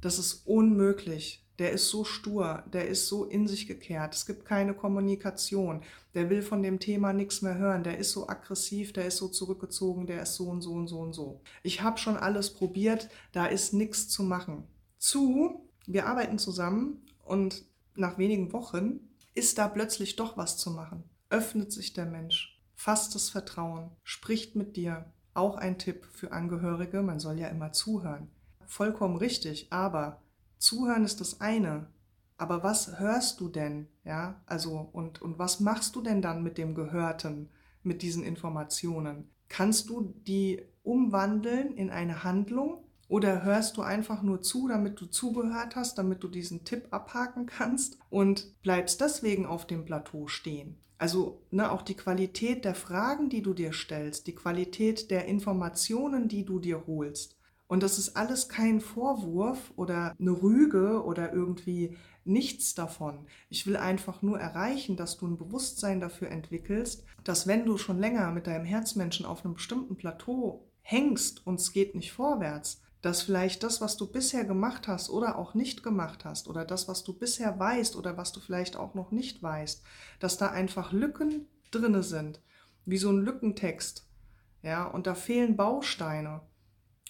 das 0.00 0.18
ist 0.18 0.46
unmöglich. 0.46 1.44
Der 1.60 1.72
ist 1.72 1.90
so 1.90 2.04
stur, 2.04 2.64
der 2.72 2.88
ist 2.88 3.06
so 3.06 3.26
in 3.26 3.46
sich 3.46 3.66
gekehrt. 3.66 4.14
Es 4.14 4.24
gibt 4.24 4.46
keine 4.46 4.72
Kommunikation. 4.72 5.82
Der 6.14 6.30
will 6.30 6.40
von 6.40 6.62
dem 6.62 6.80
Thema 6.80 7.12
nichts 7.12 7.42
mehr 7.42 7.58
hören. 7.58 7.84
Der 7.84 7.98
ist 7.98 8.12
so 8.12 8.28
aggressiv, 8.28 8.94
der 8.94 9.04
ist 9.04 9.18
so 9.18 9.28
zurückgezogen, 9.28 10.06
der 10.06 10.22
ist 10.22 10.36
so 10.36 10.48
und 10.48 10.62
so 10.62 10.72
und 10.72 10.88
so 10.88 10.98
und 11.00 11.12
so. 11.12 11.42
Ich 11.62 11.82
habe 11.82 11.98
schon 11.98 12.16
alles 12.16 12.54
probiert, 12.54 13.10
da 13.32 13.44
ist 13.44 13.74
nichts 13.74 14.08
zu 14.08 14.22
machen. 14.22 14.64
Zu, 14.96 15.68
wir 15.86 16.06
arbeiten 16.06 16.38
zusammen 16.38 17.04
und 17.24 17.62
nach 17.94 18.16
wenigen 18.16 18.54
Wochen 18.54 19.10
ist 19.34 19.58
da 19.58 19.68
plötzlich 19.68 20.16
doch 20.16 20.38
was 20.38 20.56
zu 20.56 20.70
machen. 20.70 21.04
Öffnet 21.28 21.72
sich 21.72 21.92
der 21.92 22.06
Mensch, 22.06 22.58
fasst 22.74 23.14
das 23.14 23.28
Vertrauen, 23.28 23.90
spricht 24.02 24.56
mit 24.56 24.76
dir. 24.76 25.12
Auch 25.34 25.56
ein 25.56 25.78
Tipp 25.78 26.06
für 26.10 26.32
Angehörige, 26.32 27.02
man 27.02 27.20
soll 27.20 27.38
ja 27.38 27.48
immer 27.48 27.72
zuhören 27.72 28.30
vollkommen 28.70 29.16
richtig, 29.16 29.66
aber 29.70 30.22
zuhören 30.60 31.04
ist 31.04 31.20
das 31.20 31.40
eine. 31.40 31.88
Aber 32.36 32.62
was 32.62 32.98
hörst 32.98 33.40
du 33.40 33.48
denn? 33.48 33.88
Ja, 34.04 34.40
also 34.46 34.88
und, 34.92 35.20
und 35.20 35.38
was 35.38 35.60
machst 35.60 35.94
du 35.96 36.00
denn 36.00 36.22
dann 36.22 36.42
mit 36.42 36.56
dem 36.56 36.74
Gehörten, 36.74 37.50
mit 37.82 38.02
diesen 38.02 38.22
Informationen? 38.22 39.30
Kannst 39.48 39.90
du 39.90 40.14
die 40.26 40.62
umwandeln 40.82 41.74
in 41.74 41.90
eine 41.90 42.24
Handlung 42.24 42.84
oder 43.08 43.42
hörst 43.42 43.76
du 43.76 43.82
einfach 43.82 44.22
nur 44.22 44.40
zu, 44.40 44.68
damit 44.68 45.00
du 45.00 45.06
zugehört 45.06 45.76
hast, 45.76 45.98
damit 45.98 46.22
du 46.22 46.28
diesen 46.28 46.64
Tipp 46.64 46.88
abhaken 46.92 47.46
kannst 47.46 47.98
und 48.08 48.62
bleibst 48.62 49.00
deswegen 49.00 49.46
auf 49.46 49.66
dem 49.66 49.84
Plateau 49.84 50.28
stehen? 50.28 50.78
Also 50.96 51.42
ne, 51.50 51.72
auch 51.72 51.82
die 51.82 51.96
Qualität 51.96 52.64
der 52.64 52.74
Fragen, 52.74 53.30
die 53.30 53.42
du 53.42 53.54
dir 53.54 53.72
stellst, 53.72 54.26
die 54.26 54.34
Qualität 54.34 55.10
der 55.10 55.24
Informationen, 55.26 56.28
die 56.28 56.44
du 56.44 56.58
dir 56.60 56.86
holst. 56.86 57.36
Und 57.70 57.84
das 57.84 57.98
ist 57.98 58.16
alles 58.16 58.48
kein 58.48 58.80
Vorwurf 58.80 59.72
oder 59.76 60.16
eine 60.18 60.32
Rüge 60.32 61.04
oder 61.04 61.32
irgendwie 61.32 61.96
nichts 62.24 62.74
davon. 62.74 63.28
Ich 63.48 63.64
will 63.64 63.76
einfach 63.76 64.22
nur 64.22 64.40
erreichen, 64.40 64.96
dass 64.96 65.18
du 65.18 65.28
ein 65.28 65.36
Bewusstsein 65.36 66.00
dafür 66.00 66.30
entwickelst, 66.30 67.04
dass 67.22 67.46
wenn 67.46 67.64
du 67.64 67.78
schon 67.78 68.00
länger 68.00 68.32
mit 68.32 68.48
deinem 68.48 68.64
Herzmenschen 68.64 69.24
auf 69.24 69.44
einem 69.44 69.54
bestimmten 69.54 69.94
Plateau 69.94 70.66
hängst 70.82 71.46
und 71.46 71.60
es 71.60 71.72
geht 71.72 71.94
nicht 71.94 72.10
vorwärts, 72.10 72.82
dass 73.02 73.22
vielleicht 73.22 73.62
das, 73.62 73.80
was 73.80 73.96
du 73.96 74.10
bisher 74.10 74.44
gemacht 74.44 74.88
hast 74.88 75.08
oder 75.08 75.38
auch 75.38 75.54
nicht 75.54 75.84
gemacht 75.84 76.24
hast 76.24 76.48
oder 76.48 76.64
das, 76.64 76.88
was 76.88 77.04
du 77.04 77.12
bisher 77.12 77.56
weißt 77.56 77.94
oder 77.94 78.16
was 78.16 78.32
du 78.32 78.40
vielleicht 78.40 78.74
auch 78.74 78.94
noch 78.94 79.12
nicht 79.12 79.44
weißt, 79.44 79.84
dass 80.18 80.38
da 80.38 80.48
einfach 80.48 80.90
Lücken 80.90 81.46
drinne 81.70 82.02
sind, 82.02 82.42
wie 82.84 82.98
so 82.98 83.10
ein 83.10 83.18
Lückentext. 83.18 84.08
Ja, 84.60 84.86
und 84.86 85.06
da 85.06 85.14
fehlen 85.14 85.56
Bausteine. 85.56 86.40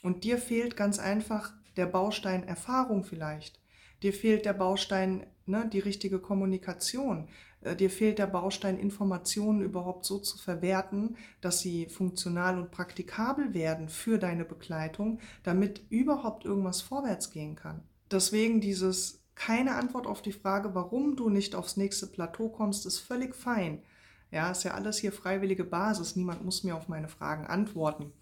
Und 0.03 0.25
dir 0.25 0.39
fehlt 0.39 0.77
ganz 0.77 0.99
einfach 0.99 1.53
der 1.77 1.87
Baustein 1.87 2.45
Erfahrung 2.45 3.05
vielleicht. 3.05 3.61
Dir 4.03 4.13
fehlt 4.13 4.47
der 4.47 4.55
Baustein, 4.55 5.27
ne, 5.47 5.69
die 5.71 5.79
richtige 5.79 6.19
Kommunikation. 6.19 7.29
Äh, 7.61 7.77
dir 7.77 7.91
fehlt 7.91 8.19
der 8.19 8.27
Baustein, 8.27 8.79
Informationen 8.79 9.61
überhaupt 9.61 10.05
so 10.05 10.19
zu 10.19 10.39
verwerten, 10.39 11.17
dass 11.41 11.61
sie 11.61 11.87
funktional 11.87 12.59
und 12.59 12.71
praktikabel 12.71 13.53
werden 13.55 13.89
für 13.89 14.19
deine 14.19 14.45
Begleitung, 14.45 15.21
damit 15.43 15.85
überhaupt 15.91 16.45
irgendwas 16.45 16.81
vorwärts 16.81 17.31
gehen 17.31 17.57
kann. 17.57 17.83
Deswegen 18.11 18.61
dieses 18.61 19.21
keine 19.35 19.75
Antwort 19.77 20.07
auf 20.07 20.21
die 20.21 20.33
Frage, 20.33 20.75
warum 20.75 21.17
du 21.17 21.31
nicht 21.31 21.55
aufs 21.55 21.77
nächste 21.79 22.07
Plateau 22.07 22.49
kommst, 22.51 22.85
ist 22.85 22.99
völlig 22.99 23.35
fein. 23.35 23.83
Ja, 24.31 24.51
ist 24.51 24.65
ja 24.65 24.75
alles 24.75 24.99
hier 24.99 25.13
freiwillige 25.13 25.65
Basis. 25.65 26.15
Niemand 26.15 26.45
muss 26.45 26.63
mir 26.63 26.77
auf 26.77 26.89
meine 26.89 27.09
Fragen 27.09 27.47
antworten. 27.47 28.13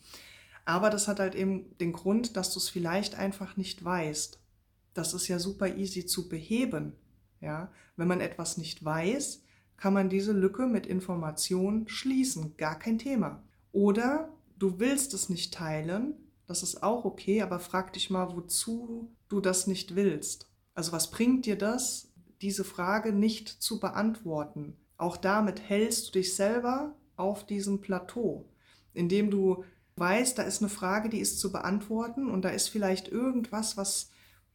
Aber 0.68 0.90
das 0.90 1.09
hat 1.09 1.18
halt 1.18 1.35
eben 1.35 1.74
den 1.78 1.94
Grund, 1.94 2.37
dass 2.37 2.52
du 2.52 2.59
es 2.59 2.68
vielleicht 2.68 3.14
einfach 3.14 3.57
nicht 3.57 3.83
weißt. 3.83 4.38
Das 4.92 5.14
ist 5.14 5.26
ja 5.26 5.38
super 5.38 5.74
easy 5.78 6.04
zu 6.04 6.28
beheben. 6.28 6.92
Ja, 7.40 7.72
wenn 7.96 8.07
man 8.07 8.20
etwas 8.20 8.59
nicht 8.59 8.85
weiß, 8.85 9.44
kann 9.78 9.94
man 9.94 10.11
diese 10.11 10.33
Lücke 10.33 10.66
mit 10.66 10.87
Information 10.87 11.88
schließen. 11.88 12.54
Gar 12.59 12.78
kein 12.78 12.98
Thema. 12.98 13.42
Oder 13.72 14.28
du 14.59 14.78
willst 14.78 15.14
es 15.14 15.31
nicht 15.31 15.54
teilen. 15.54 16.12
Das 16.46 16.62
ist 16.62 16.83
auch 16.83 17.07
okay, 17.07 17.40
aber 17.40 17.61
frag 17.61 17.94
dich 17.94 18.11
mal, 18.11 18.37
wozu 18.37 19.11
du 19.31 19.40
das 19.40 19.68
nicht 19.68 19.96
willst. 19.96 20.50
Also 20.74 20.92
was 20.92 21.11
bringt 21.11 21.46
dir 21.46 21.57
das, 21.57 22.12
diese 22.42 22.64
Frage 22.64 23.14
nicht 23.14 23.48
zu 23.48 23.81
beantworten? 23.81 24.76
Auch 24.98 25.16
damit 25.16 25.62
hältst 25.62 26.09
du 26.09 26.12
dich 26.18 26.35
selber 26.35 26.94
auf 27.16 27.46
diesem 27.46 27.81
Plateau, 27.81 28.50
indem 28.92 29.31
du 29.31 29.64
weißt, 29.99 30.39
da 30.39 30.43
ist 30.43 30.63
eine 30.63 30.69
Frage, 30.69 31.09
die 31.09 31.21
ist 31.21 31.41
zu 31.41 31.53
beantworten 31.53 32.31
und 32.31 32.43
da 32.45 32.51
ist 32.51 32.69
vielleicht 32.69 33.09
irgendwas, 33.09 33.77
was, 33.77 34.11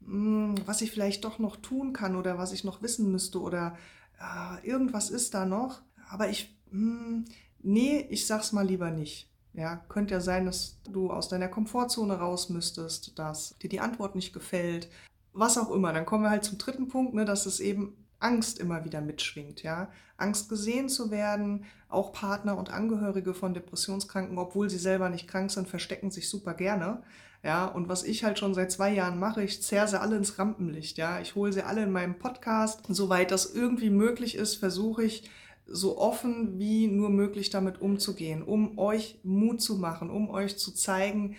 hm, 0.05 0.55
was 0.65 0.81
ich 0.81 0.91
vielleicht 0.91 1.23
doch 1.23 1.39
noch 1.39 1.57
tun 1.57 1.93
kann 1.93 2.15
oder 2.15 2.37
was 2.37 2.51
ich 2.51 2.63
noch 2.63 2.81
wissen 2.81 3.11
müsste 3.11 3.41
oder 3.41 3.77
äh, 4.19 4.67
irgendwas 4.67 5.09
ist 5.09 5.33
da 5.33 5.45
noch, 5.45 5.81
aber 6.09 6.29
ich, 6.29 6.55
mh, 6.71 7.05
hm, 7.05 7.25
nee, 7.59 8.05
ich 8.09 8.27
sag's 8.27 8.51
mal 8.51 8.65
lieber 8.65 8.91
nicht. 8.91 9.29
Ja, 9.53 9.77
könnte 9.87 10.15
ja 10.15 10.21
sein, 10.21 10.45
dass 10.45 10.79
du 10.89 11.11
aus 11.11 11.29
deiner 11.29 11.47
Komfortzone 11.47 12.17
raus 12.17 12.49
müsstest, 12.49 13.19
dass 13.19 13.55
dir 13.59 13.69
die 13.69 13.81
Antwort 13.81 14.15
nicht 14.15 14.33
gefällt, 14.33 14.89
was 15.31 15.59
auch 15.59 15.69
immer. 15.69 15.93
Dann 15.93 16.07
kommen 16.07 16.23
wir 16.23 16.31
halt 16.31 16.43
zum 16.43 16.57
dritten 16.57 16.87
Punkt, 16.87 17.13
ne, 17.13 17.23
dass 17.23 17.45
es 17.45 17.59
eben 17.59 18.02
Angst 18.23 18.59
immer 18.59 18.85
wieder 18.85 19.01
mitschwingt, 19.01 19.63
ja. 19.63 19.89
Angst 20.17 20.49
gesehen 20.49 20.89
zu 20.89 21.11
werden. 21.11 21.65
Auch 21.89 22.13
Partner 22.13 22.57
und 22.57 22.71
Angehörige 22.71 23.33
von 23.33 23.53
Depressionskranken, 23.53 24.37
obwohl 24.37 24.69
sie 24.69 24.77
selber 24.77 25.09
nicht 25.09 25.27
krank 25.27 25.51
sind, 25.51 25.67
verstecken 25.67 26.11
sich 26.11 26.29
super 26.29 26.53
gerne. 26.53 27.03
Ja, 27.43 27.65
und 27.65 27.89
was 27.89 28.03
ich 28.03 28.23
halt 28.23 28.39
schon 28.39 28.53
seit 28.53 28.71
zwei 28.71 28.93
Jahren 28.93 29.19
mache, 29.19 29.43
ich 29.43 29.61
zerre 29.61 29.87
sie 29.87 29.99
alle 29.99 30.15
ins 30.15 30.39
Rampenlicht, 30.39 30.97
ja. 30.97 31.19
Ich 31.19 31.35
hole 31.35 31.51
sie 31.51 31.63
alle 31.63 31.83
in 31.83 31.91
meinem 31.91 32.17
Podcast. 32.17 32.81
Soweit 32.87 33.31
das 33.31 33.53
irgendwie 33.53 33.89
möglich 33.89 34.35
ist, 34.35 34.55
versuche 34.55 35.03
ich, 35.03 35.29
so 35.65 35.97
offen 35.97 36.59
wie 36.59 36.87
nur 36.87 37.09
möglich 37.09 37.49
damit 37.49 37.81
umzugehen, 37.81 38.43
um 38.43 38.77
euch 38.77 39.19
Mut 39.23 39.61
zu 39.61 39.77
machen, 39.77 40.09
um 40.09 40.29
euch 40.29 40.57
zu 40.57 40.71
zeigen, 40.71 41.35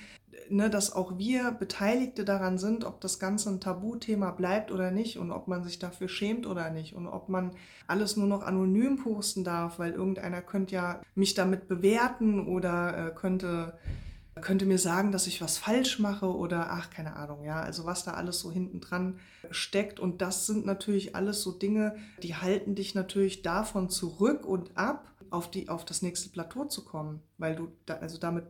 ne, 0.49 0.71
dass 0.71 0.93
auch 0.93 1.19
wir 1.19 1.51
Beteiligte 1.53 2.25
daran 2.25 2.59
sind, 2.59 2.85
ob 2.85 3.01
das 3.01 3.19
Ganze 3.19 3.51
ein 3.51 3.61
Tabuthema 3.61 4.31
bleibt 4.31 4.71
oder 4.71 4.91
nicht 4.91 5.19
und 5.19 5.31
ob 5.31 5.49
man 5.49 5.65
sich 5.65 5.79
dafür 5.79 6.09
schämt 6.09 6.47
oder 6.47 6.71
nicht 6.71 6.95
und 6.95 7.07
ob 7.07 7.29
man 7.29 7.53
alles 7.87 8.17
nur 8.17 8.27
noch 8.27 8.43
anonym 8.43 8.97
posten 9.03 9.45
darf, 9.45 9.79
weil 9.79 9.93
irgendeiner 9.93 10.43
könnte 10.43 10.75
ja 10.75 11.01
mich 11.15 11.35
damit 11.35 11.69
bewerten 11.69 12.47
oder 12.47 13.09
äh, 13.09 13.15
könnte 13.15 13.75
könnte 14.41 14.67
mir 14.67 14.79
sagen, 14.79 15.13
dass 15.13 15.27
ich 15.27 15.41
was 15.41 15.59
falsch 15.59 15.99
mache 16.01 16.27
oder 16.27 16.71
ach, 16.71 16.91
keine 16.91 17.17
Ahnung, 17.17 17.45
ja, 17.45 17.61
also 17.61 17.85
was 17.85 18.05
da 18.05 18.15
alles 18.15 18.41
so 18.41 18.51
hinten 18.51 18.81
dran 18.81 19.21
steckt. 19.51 20.01
Und 20.01 20.23
das 20.23 20.47
sind 20.47 20.67
natürlich 20.67 21.15
alles 21.15 21.41
so 21.43 21.53
Dinge, 21.53 21.97
die 22.23 22.35
halten 22.35 22.75
dich 22.75 22.95
natürlich 22.95 23.43
davon 23.43 23.91
zurück 23.91 24.45
und 24.45 24.77
ab, 24.77 25.13
auf, 25.31 25.51
die, 25.51 25.69
auf 25.69 25.85
das 25.85 26.03
nächste 26.03 26.31
Plateau 26.31 26.65
zu 26.65 26.85
kommen, 26.85 27.23
weil 27.39 27.55
du, 27.55 27.69
da, 27.87 27.95
also 27.95 28.19
damit 28.19 28.45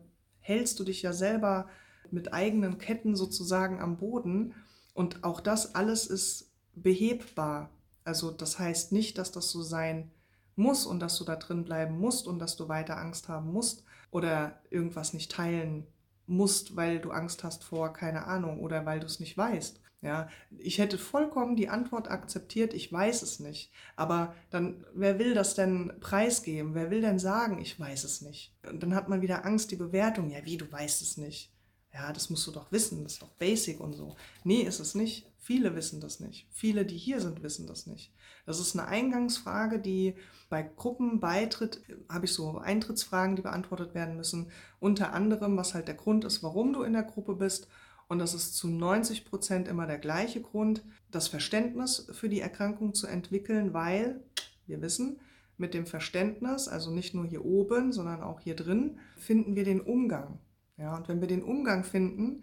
hältst 0.45 0.79
du 0.79 0.85
dich 0.85 1.01
ja 1.03 1.13
selber 1.13 1.69
mit 2.11 2.35
eigenen 2.35 2.79
Ketten 2.79 3.17
sozusagen 3.17 3.81
am 3.81 3.97
Boden. 3.97 4.55
Und 4.93 5.25
auch 5.25 5.41
das 5.41 5.75
alles 5.75 6.07
ist 6.07 6.51
behebbar. 6.75 7.71
Also 8.05 8.31
das 8.31 8.59
heißt 8.59 8.93
nicht, 8.93 9.17
dass 9.17 9.33
das 9.33 9.51
so 9.51 9.63
sein 9.63 10.11
muss 10.55 10.87
und 10.87 11.01
dass 11.01 11.17
du 11.17 11.25
da 11.25 11.37
drin 11.37 11.65
bleiben 11.65 11.99
musst 11.99 12.27
und 12.27 12.39
dass 12.39 12.57
du 12.57 12.69
weiter 12.69 12.99
Angst 12.99 13.29
haben 13.29 13.53
musst 13.53 13.85
oder 14.11 14.61
irgendwas 14.71 15.15
nicht 15.15 15.33
teilen 15.33 15.87
musst, 16.27 16.77
weil 16.77 17.01
du 17.01 17.11
Angst 17.11 17.43
hast 17.43 17.65
vor, 17.65 17.93
keine 17.93 18.27
Ahnung, 18.27 18.61
oder 18.61 18.87
weil 18.87 19.01
du 19.01 19.07
es 19.07 19.21
nicht 19.21 19.37
weißt. 19.37 19.81
Ja, 20.05 20.29
ich 20.59 20.79
hätte 20.79 20.99
vollkommen 20.99 21.57
die 21.57 21.71
Antwort 21.71 22.11
akzeptiert, 22.11 22.75
ich 22.75 22.93
weiß 22.93 23.23
es 23.23 23.41
nicht. 23.41 23.73
Aber 23.97 24.35
dann, 24.51 24.85
wer 24.93 25.19
will 25.19 25.33
das 25.33 25.55
denn 25.55 25.95
preisgeben? 25.99 26.75
Wer 26.75 26.91
will 26.91 27.01
denn 27.01 27.19
sagen, 27.19 27.59
ich 27.59 27.81
weiß 27.81 28.05
es 28.05 28.21
nicht? 28.21 28.55
Und 28.69 28.83
dann 28.83 28.95
hat 28.95 29.09
man 29.09 29.23
wieder 29.23 29.47
Angst, 29.47 29.71
die 29.71 29.77
Bewertung. 29.77 30.31
Ja, 30.31 30.45
wie, 30.45 30.59
du 30.59 30.71
weißt 30.71 31.01
es 31.01 31.17
nicht 31.17 31.55
ja, 31.95 32.13
das 32.13 32.29
musst 32.29 32.47
du 32.47 32.51
doch 32.51 32.73
wissen, 32.73 33.05
das 33.05 33.15
ist 33.15 33.23
doch 33.23 33.31
basic 33.31 33.81
und 33.81 33.95
so. 33.95 34.17
Nee, 34.43 34.63
ist 34.63 34.81
es 34.81 34.97
nicht. 34.97 35.31
Viele 35.39 35.77
wissen 35.77 36.01
das 36.01 36.21
nicht. 36.21 36.49
Viele, 36.51 36.85
die 36.85 36.97
hier 36.97 37.21
sind, 37.21 37.43
wissen 37.43 37.67
das 37.67 37.87
nicht. 37.87 38.13
Das 38.47 38.59
ist 38.59 38.77
eine 38.77 38.89
Eingangsfrage, 38.89 39.79
die 39.79 40.15
bei 40.49 40.63
Gruppenbeitritt, 40.63 41.83
habe 42.09 42.25
ich 42.25 42.33
so 42.33 42.59
Eintrittsfragen, 42.59 43.37
die 43.37 43.43
beantwortet 43.43 43.95
werden 43.95 44.17
müssen. 44.17 44.51
Unter 44.81 45.13
anderem, 45.13 45.57
was 45.57 45.75
halt 45.75 45.87
der 45.87 45.95
Grund 45.95 46.25
ist, 46.25 46.43
warum 46.43 46.73
du 46.73 46.83
in 46.83 46.95
der 46.95 47.05
Gruppe 47.05 47.37
bist. 47.37 47.69
Und 48.09 48.19
das 48.19 48.35
ist 48.35 48.55
zu 48.55 48.69
90 48.69 49.25
Prozent 49.25 49.69
immer 49.69 49.87
der 49.87 49.99
gleiche 49.99 50.41
Grund, 50.41 50.85
das 51.11 51.29
Verständnis 51.29 52.09
für 52.13 52.29
die 52.29 52.41
Erkrankung 52.41 52.95
zu 52.95 53.07
entwickeln, 53.07 53.73
weil 53.73 54.23
wir 54.67 54.83
wissen, 54.83 55.19
mit 55.57 55.75
dem 55.75 55.87
Verständnis, 55.87 56.69
also 56.69 56.91
nicht 56.91 57.15
nur 57.15 57.27
hier 57.27 57.45
oben, 57.45 57.93
sondern 57.93 58.23
auch 58.23 58.41
hier 58.41 58.57
drin, 58.57 58.99
finden 59.17 59.55
wir 59.55 59.65
den 59.65 59.81
Umgang. 59.81 60.39
Ja, 60.77 60.97
und 60.97 61.09
wenn 61.09 61.21
wir 61.21 61.29
den 61.29 61.45
Umgang 61.45 61.85
finden, 61.85 62.43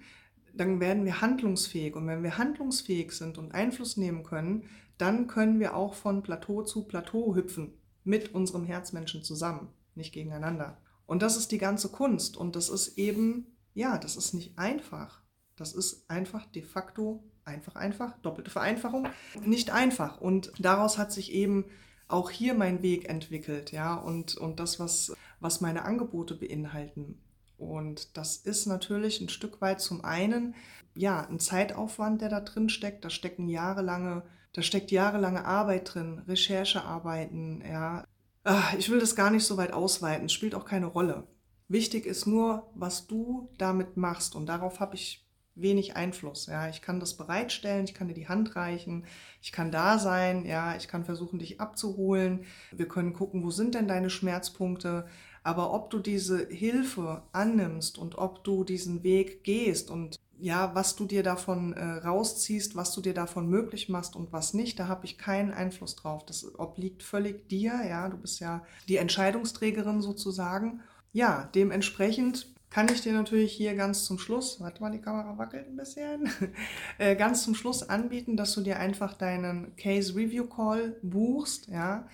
dann 0.54 0.80
werden 0.80 1.06
wir 1.06 1.22
handlungsfähig. 1.22 1.96
Und 1.96 2.08
wenn 2.08 2.24
wir 2.24 2.38
handlungsfähig 2.38 3.12
sind 3.12 3.38
und 3.38 3.54
Einfluss 3.54 3.98
nehmen 3.98 4.24
können, 4.24 4.64
dann 4.98 5.28
können 5.28 5.60
wir 5.60 5.76
auch 5.76 5.94
von 5.94 6.24
Plateau 6.24 6.64
zu 6.64 6.84
Plateau 6.84 7.36
hüpfen. 7.36 7.74
Mit 8.04 8.34
unserem 8.34 8.66
Herzmenschen 8.66 9.24
zusammen, 9.24 9.70
nicht 9.96 10.14
gegeneinander. 10.14 10.78
Und 11.06 11.22
das 11.22 11.38
ist 11.38 11.52
die 11.52 11.58
ganze 11.58 11.90
Kunst. 11.90 12.38
Und 12.38 12.56
das 12.56 12.70
ist 12.70 12.98
eben, 12.98 13.58
ja, 13.74 13.98
das 13.98 14.16
ist 14.16 14.34
nicht 14.34 14.58
einfach. 14.58 15.21
Das 15.62 15.74
ist 15.74 16.10
einfach 16.10 16.48
de 16.48 16.64
facto, 16.64 17.24
einfach, 17.46 17.76
einfach, 17.76 18.18
doppelte 18.24 18.50
Vereinfachung, 18.50 19.08
nicht 19.46 19.70
einfach. 19.70 20.20
Und 20.20 20.52
daraus 20.58 20.98
hat 20.98 21.12
sich 21.12 21.32
eben 21.32 21.66
auch 22.08 22.32
hier 22.32 22.56
mein 22.56 22.82
Weg 22.82 23.08
entwickelt, 23.08 23.72
ja, 23.72 23.94
und, 23.94 24.36
und 24.36 24.60
das, 24.60 24.80
was, 24.80 25.14
was 25.40 25.62
meine 25.62 25.86
Angebote 25.86 26.34
beinhalten. 26.34 27.22
Und 27.58 28.18
das 28.18 28.38
ist 28.38 28.66
natürlich 28.66 29.22
ein 29.22 29.30
Stück 29.30 29.62
weit 29.62 29.82
zum 29.82 30.04
einen 30.04 30.56
ja 30.96 31.28
ein 31.28 31.40
Zeitaufwand, 31.40 32.22
der 32.22 32.30
da 32.30 32.42
drin 32.42 32.70
steckt. 32.70 33.06
Da 33.06 33.12
stecken 33.12 33.48
jahrelange, 33.48 34.24
da 34.54 34.64
steckt 34.64 34.90
jahrelange 34.90 35.46
Arbeit 35.46 35.94
drin, 35.94 36.24
Recherchearbeiten, 36.28 37.64
ja. 37.66 38.04
Ach, 38.44 38.74
ich 38.74 38.90
will 38.90 39.00
das 39.00 39.16
gar 39.16 39.30
nicht 39.30 39.46
so 39.46 39.58
weit 39.58 39.74
ausweiten, 39.74 40.28
spielt 40.28 40.56
auch 40.56 40.66
keine 40.66 40.88
Rolle. 40.88 41.28
Wichtig 41.68 42.08
ist 42.08 42.26
nur, 42.26 42.70
was 42.74 43.06
du 43.06 43.50
damit 43.58 43.96
machst 43.96 44.36
und 44.36 44.48
darauf 44.48 44.80
habe 44.80 44.96
ich 44.96 45.21
wenig 45.56 45.96
Einfluss. 45.96 46.48
Ja, 46.48 46.70
ich 46.70 46.82
kann 46.82 47.00
das 47.00 47.16
bereitstellen, 47.16 47.86
ich 47.86 47.94
kann 47.94 48.08
dir 48.08 48.14
die 48.14 48.28
Hand 48.28 48.56
reichen, 48.56 49.06
ich 49.42 49.52
kann 49.52 49.72
da 49.72 50.00
sein, 50.00 50.46
ja, 50.46 50.76
ich 50.76 50.88
kann 50.88 51.06
versuchen, 51.06 51.40
dich 51.40 51.60
abzuholen. 51.60 52.46
Wir 52.72 52.88
können 52.88 53.14
gucken, 53.14 53.44
wo 53.44 53.52
sind 53.52 53.76
denn 53.76 53.88
deine 53.88 54.10
Schmerzpunkte. 54.10 55.06
Aber 55.44 55.74
ob 55.74 55.90
du 55.90 56.00
diese 56.00 56.48
Hilfe 56.48 57.24
annimmst 57.32 57.98
und 57.98 58.16
ob 58.18 58.44
du 58.44 58.64
diesen 58.64 59.04
Weg 59.04 59.44
gehst 59.44 59.90
und 59.90 60.20
ja, 60.42 60.74
was 60.74 60.96
du 60.96 61.06
dir 61.06 61.22
davon 61.22 61.74
äh, 61.74 61.84
rausziehst, 61.84 62.76
was 62.76 62.94
du 62.94 63.02
dir 63.02 63.14
davon 63.14 63.48
möglich 63.48 63.90
machst 63.90 64.16
und 64.16 64.34
was 64.34 64.56
nicht, 64.56 64.80
da 64.80 64.88
habe 64.88 65.06
ich 65.06 65.20
keinen 65.20 65.52
Einfluss 65.52 65.96
drauf. 65.96 66.26
Das 66.26 66.58
obliegt 66.58 67.04
völlig 67.04 67.48
dir, 67.48 67.80
ja, 67.88 68.10
du 68.10 68.18
bist 68.18 68.40
ja 68.40 68.64
die 68.88 68.98
Entscheidungsträgerin 68.98 70.02
sozusagen. 70.02 70.82
Ja, 71.14 71.50
dementsprechend 71.54 72.51
kann 72.72 72.88
ich 72.88 73.02
dir 73.02 73.12
natürlich 73.12 73.52
hier 73.52 73.76
ganz 73.76 74.06
zum 74.06 74.18
Schluss, 74.18 74.62
warte 74.62 74.82
mal, 74.82 74.92
die 74.92 75.02
Kamera 75.02 75.38
wackelt 75.38 75.68
ein 75.68 75.76
bisschen, 75.76 76.30
äh, 76.98 77.16
ganz 77.16 77.44
zum 77.44 77.54
Schluss 77.54 77.88
anbieten, 77.88 78.38
dass 78.38 78.54
du 78.54 78.62
dir 78.62 78.80
einfach 78.80 79.14
deinen 79.14 79.76
Case 79.76 80.16
Review 80.16 80.48
Call 80.48 80.98
buchst, 81.04 81.68
ja, 81.68 82.08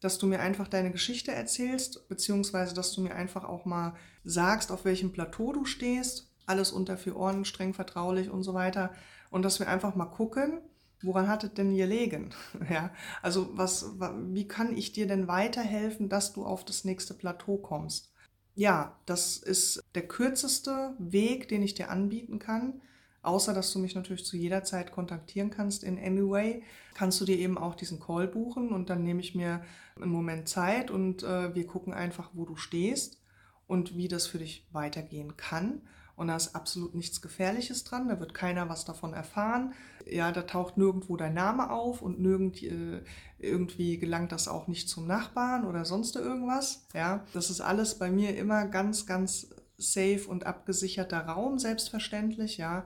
dass 0.00 0.18
du 0.18 0.26
mir 0.26 0.38
einfach 0.38 0.68
deine 0.68 0.92
Geschichte 0.92 1.32
erzählst, 1.32 2.08
beziehungsweise 2.08 2.74
dass 2.74 2.92
du 2.92 3.00
mir 3.00 3.14
einfach 3.14 3.44
auch 3.44 3.64
mal 3.64 3.94
sagst, 4.22 4.70
auf 4.70 4.84
welchem 4.84 5.12
Plateau 5.12 5.52
du 5.52 5.64
stehst. 5.64 6.30
Alles 6.46 6.72
unter 6.72 6.96
vier 6.96 7.16
Ohren, 7.16 7.44
streng 7.44 7.74
vertraulich 7.74 8.30
und 8.30 8.42
so 8.42 8.54
weiter. 8.54 8.92
Und 9.30 9.42
dass 9.42 9.58
wir 9.58 9.68
einfach 9.68 9.94
mal 9.96 10.04
gucken, 10.04 10.60
woran 11.02 11.26
hat 11.26 11.42
es 11.42 11.54
denn 11.54 11.70
hier 11.70 11.86
liegen? 11.86 12.30
ja, 12.70 12.90
also 13.22 13.48
was, 13.56 13.94
wie 13.98 14.46
kann 14.46 14.76
ich 14.76 14.92
dir 14.92 15.08
denn 15.08 15.26
weiterhelfen, 15.26 16.08
dass 16.08 16.34
du 16.34 16.44
auf 16.44 16.64
das 16.64 16.84
nächste 16.84 17.14
Plateau 17.14 17.56
kommst? 17.56 18.13
Ja, 18.54 18.96
das 19.06 19.36
ist 19.36 19.82
der 19.94 20.06
kürzeste 20.06 20.94
Weg, 20.98 21.48
den 21.48 21.62
ich 21.62 21.74
dir 21.74 21.90
anbieten 21.90 22.38
kann. 22.38 22.80
Außer 23.22 23.54
dass 23.54 23.72
du 23.72 23.78
mich 23.78 23.94
natürlich 23.94 24.24
zu 24.24 24.36
jeder 24.36 24.64
Zeit 24.64 24.92
kontaktieren 24.92 25.50
kannst 25.50 25.82
in 25.82 25.98
Anyway, 25.98 26.62
kannst 26.92 27.20
du 27.20 27.24
dir 27.24 27.38
eben 27.38 27.56
auch 27.56 27.74
diesen 27.74 27.98
Call 27.98 28.28
buchen 28.28 28.68
und 28.68 28.90
dann 28.90 29.02
nehme 29.02 29.20
ich 29.20 29.34
mir 29.34 29.64
einen 29.96 30.10
Moment 30.10 30.46
Zeit 30.46 30.90
und 30.90 31.22
äh, 31.22 31.54
wir 31.54 31.66
gucken 31.66 31.94
einfach, 31.94 32.30
wo 32.34 32.44
du 32.44 32.56
stehst 32.56 33.18
und 33.66 33.96
wie 33.96 34.08
das 34.08 34.26
für 34.26 34.38
dich 34.38 34.66
weitergehen 34.72 35.38
kann. 35.38 35.80
Und 36.16 36.28
da 36.28 36.36
ist 36.36 36.54
absolut 36.54 36.94
nichts 36.94 37.20
Gefährliches 37.20 37.82
dran, 37.84 38.08
da 38.08 38.20
wird 38.20 38.34
keiner 38.34 38.68
was 38.68 38.84
davon 38.84 39.14
erfahren. 39.14 39.72
Ja, 40.06 40.30
da 40.30 40.42
taucht 40.42 40.76
nirgendwo 40.76 41.16
dein 41.16 41.34
Name 41.34 41.70
auf 41.70 42.02
und 42.02 42.20
nirgend, 42.20 42.62
äh, 42.62 43.02
irgendwie 43.38 43.98
gelangt 43.98 44.30
das 44.30 44.46
auch 44.46 44.68
nicht 44.68 44.88
zum 44.88 45.06
Nachbarn 45.06 45.64
oder 45.64 45.84
sonst 45.84 46.14
irgendwas. 46.16 46.86
Ja, 46.94 47.24
das 47.32 47.50
ist 47.50 47.60
alles 47.60 47.98
bei 47.98 48.10
mir 48.10 48.36
immer 48.36 48.66
ganz, 48.66 49.06
ganz 49.06 49.48
safe 49.76 50.26
und 50.28 50.46
abgesicherter 50.46 51.20
Raum, 51.20 51.58
selbstverständlich, 51.58 52.58
ja. 52.58 52.84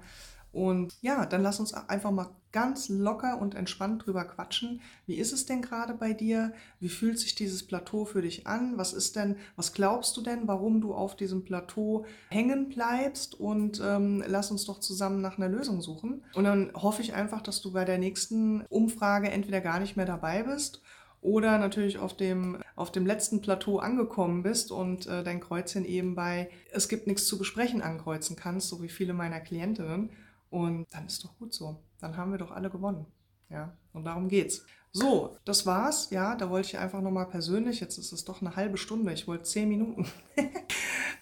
Und 0.53 0.95
ja, 1.03 1.27
dann 1.27 1.43
lass 1.43 1.61
uns 1.61 1.75
einfach 1.75 2.11
mal 2.11 2.31
ganz 2.53 2.89
locker 2.89 3.41
und 3.41 3.55
entspannt 3.55 4.07
drüber 4.07 4.25
quatschen. 4.25 4.81
Wie 5.07 5.17
ist 5.17 5.33
es 5.33 5.47
denn 5.47 5.61
gerade 5.61 5.95
bei 5.95 6.13
dir? 6.13 6.53
Wie 6.81 6.89
fühlt 6.89 7.19
sich 7.19 7.35
dieses 7.35 7.67
Plateau 7.67 8.05
für 8.05 8.23
dich 8.23 8.47
an? 8.47 8.79
Was 8.79 8.93
ist 8.93 9.17
denn, 9.17 9.37
was 9.57 9.73
glaubst 9.75 10.17
du 10.17 10.23
denn, 10.23 10.49
warum 10.49 10.81
du 10.81 10.95
auf 10.95 11.15
diesem 11.17 11.45
Plateau 11.45 12.07
hängen 12.31 12.69
bleibst? 12.71 13.39
Und 13.39 13.83
ähm, 13.85 14.25
lass 14.27 14.51
uns 14.51 14.65
doch 14.65 14.81
zusammen 14.81 15.21
nach 15.21 15.37
einer 15.37 15.49
Lösung 15.49 15.83
suchen. 15.83 16.25
Und 16.35 16.45
dann 16.45 16.73
hoffe 16.75 17.03
ich 17.03 17.15
einfach, 17.15 17.43
dass 17.43 17.61
du 17.61 17.73
bei 17.73 17.85
der 17.85 17.99
nächsten 17.99 18.63
Umfrage 18.71 19.31
entweder 19.31 19.61
gar 19.61 19.81
nicht 19.81 19.97
mehr 19.97 20.07
dabei 20.07 20.43
bist 20.43 20.83
oder 21.21 21.59
natürlich 21.59 21.99
auf 21.99 22.17
dem, 22.17 22.59
auf 22.77 22.93
dem 22.93 23.05
letzten 23.05 23.41
Plateau 23.41 23.79
angekommen 23.79 24.43
bist 24.43 24.71
und 24.71 25.07
äh, 25.07 25.25
dein 25.25 25.41
Kreuzchen 25.41 25.85
eben 25.85 26.15
bei 26.15 26.49
Es 26.71 26.89
gibt 26.89 27.07
nichts 27.07 27.27
zu 27.27 27.39
besprechen 27.39 27.83
ankreuzen 27.83 28.37
kannst, 28.37 28.69
so 28.69 28.83
wie 28.83 28.89
viele 28.89 29.13
meiner 29.13 29.41
Klientinnen. 29.41 30.11
Und 30.51 30.87
dann 30.93 31.07
ist 31.07 31.25
doch 31.25 31.37
gut 31.39 31.53
so. 31.53 31.83
Dann 32.01 32.17
haben 32.17 32.31
wir 32.31 32.39
doch 32.39 32.51
alle 32.51 32.71
gewonnen. 32.71 33.07
Ja, 33.51 33.77
und 33.93 34.05
darum 34.05 34.29
geht's. 34.29 34.65
So, 34.93 35.37
das 35.45 35.67
war's. 35.67 36.11
Ja, 36.11 36.35
da 36.35 36.51
wollte 36.51 36.69
ich 36.69 36.79
einfach 36.79 37.01
nochmal 37.01 37.27
persönlich, 37.27 37.81
jetzt 37.81 37.99
ist 37.99 38.13
es 38.13 38.25
doch 38.25 38.41
eine 38.41 38.57
halbe 38.57 38.79
Stunde, 38.79 39.13
ich 39.13 39.29
wollte 39.29 39.45
zehn 39.45 39.69
Minuten, 39.69 40.07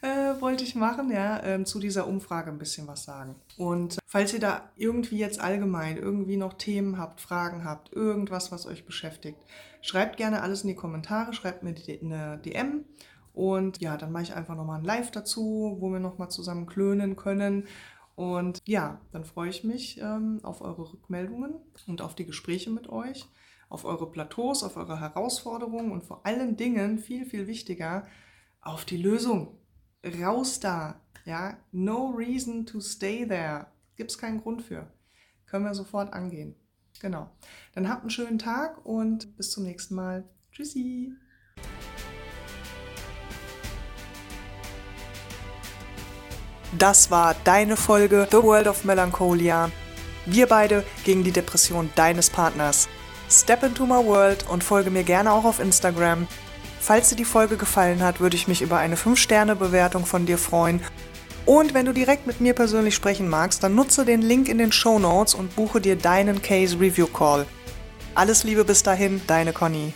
äh, 0.03 0.41
wollte 0.41 0.65
ich 0.65 0.77
machen, 0.77 1.11
ja, 1.11 1.43
äh, 1.45 1.65
zu 1.65 1.81
dieser 1.81 2.07
Umfrage 2.07 2.51
ein 2.51 2.59
bisschen 2.59 2.87
was 2.87 3.05
sagen. 3.05 3.35
Und 3.57 3.99
falls 4.07 4.33
ihr 4.33 4.41
da 4.41 4.71
irgendwie 4.77 5.19
jetzt 5.19 5.41
allgemein 5.41 5.97
irgendwie 5.97 6.37
noch 6.37 6.55
Themen 6.55 6.97
habt, 6.97 7.21
Fragen 7.21 7.65
habt, 7.65 7.93
irgendwas, 7.93 8.53
was 8.53 8.67
euch 8.67 8.87
beschäftigt, 8.87 9.39
schreibt 9.83 10.17
gerne 10.17 10.43
alles 10.43 10.63
in 10.63 10.69
die 10.69 10.75
Kommentare, 10.75 11.33
schreibt 11.33 11.63
mir 11.63 11.75
eine 12.03 12.39
DM. 12.39 12.85
Und 13.35 13.83
ja, 13.83 13.99
dann 13.99 14.13
mache 14.13 14.23
ich 14.23 14.35
einfach 14.35 14.55
nochmal 14.55 14.79
ein 14.79 14.85
Live 14.85 15.11
dazu, 15.11 15.77
wo 15.79 15.91
wir 15.91 16.01
nochmal 16.01 16.31
zusammen 16.31 16.65
klönen 16.65 17.17
können. 17.17 17.67
Und 18.17 18.61
ja, 18.67 19.01
dann 19.13 19.25
freue 19.25 19.51
ich 19.51 19.63
mich 19.63 20.01
ähm, 20.01 20.41
auf 20.43 20.63
eure 20.63 20.93
Rückmeldungen 20.93 21.55
und 21.87 22.03
auf 22.03 22.15
die 22.15 22.27
Gespräche 22.27 22.71
mit 22.71 22.89
euch 22.89 23.29
auf 23.69 23.85
eure 23.85 24.11
Plateaus, 24.11 24.63
auf 24.63 24.77
eure 24.77 25.01
Herausforderungen 25.01 25.91
und 25.91 26.05
vor 26.05 26.25
allen 26.25 26.57
Dingen, 26.57 26.99
viel, 26.99 27.27
viel 27.27 27.47
wichtiger, 27.47 28.07
auf 28.61 28.85
die 28.85 28.97
Lösung. 28.97 29.59
Raus 30.05 30.61
da. 30.61 31.01
Ja, 31.25 31.57
no 31.73 32.11
reason 32.11 32.67
to 32.67 32.81
stay 32.81 33.27
there. 33.27 33.67
Gibt 33.97 34.13
es 34.13 34.19
keinen 34.19 34.41
Grund 34.41 34.63
für. 34.63 34.93
Können 35.47 35.65
wir 35.65 35.75
sofort 35.75 36.13
angehen. 36.13 36.55
Genau. 37.01 37.31
Dann 37.75 37.89
habt 37.89 38.03
einen 38.03 38.11
schönen 38.11 38.39
Tag 38.39 38.85
und 38.85 39.37
bis 39.37 39.51
zum 39.51 39.65
nächsten 39.65 39.95
Mal. 39.95 40.29
Tschüssi. 40.53 41.13
Das 46.79 47.11
war 47.11 47.35
deine 47.45 47.77
Folge 47.77 48.29
The 48.31 48.43
World 48.43 48.67
of 48.67 48.85
Melancholia. 48.85 49.71
Wir 50.27 50.47
beide 50.47 50.85
gegen 51.05 51.25
die 51.25 51.33
Depression 51.33 51.91
deines 51.95 52.29
Partners. 52.29 52.89
Step 53.31 53.63
into 53.63 53.87
my 53.87 54.05
world 54.05 54.45
und 54.51 54.63
folge 54.63 54.91
mir 54.91 55.03
gerne 55.03 55.33
auch 55.33 55.45
auf 55.45 55.59
Instagram. 55.59 56.27
Falls 56.79 57.09
dir 57.09 57.17
die 57.17 57.25
Folge 57.25 57.57
gefallen 57.57 58.03
hat, 58.03 58.21
würde 58.21 58.37
ich 58.37 58.47
mich 58.47 58.61
über 58.61 58.79
eine 58.79 58.97
5-Sterne-Bewertung 58.97 60.05
von 60.05 60.27
dir 60.27 60.37
freuen. 60.37 60.83
Und 61.47 61.73
wenn 61.73 61.87
du 61.87 61.93
direkt 61.93 62.27
mit 62.27 62.41
mir 62.41 62.53
persönlich 62.53 62.95
sprechen 62.95 63.29
magst, 63.29 63.63
dann 63.63 63.75
nutze 63.75 64.05
den 64.05 64.21
Link 64.21 64.49
in 64.49 64.59
den 64.59 64.73
Show 64.73 64.99
Notes 64.99 65.35
und 65.35 65.57
buche 65.57 65.81
dir 65.81 65.97
deinen 65.97 66.43
Case 66.43 66.79
Review 66.79 67.07
Call. 67.07 67.47
Alles 68.15 68.45
Liebe 68.45 68.65
bis 68.65 68.83
dahin, 68.83 69.23
deine 69.27 69.53
Conny. 69.53 69.95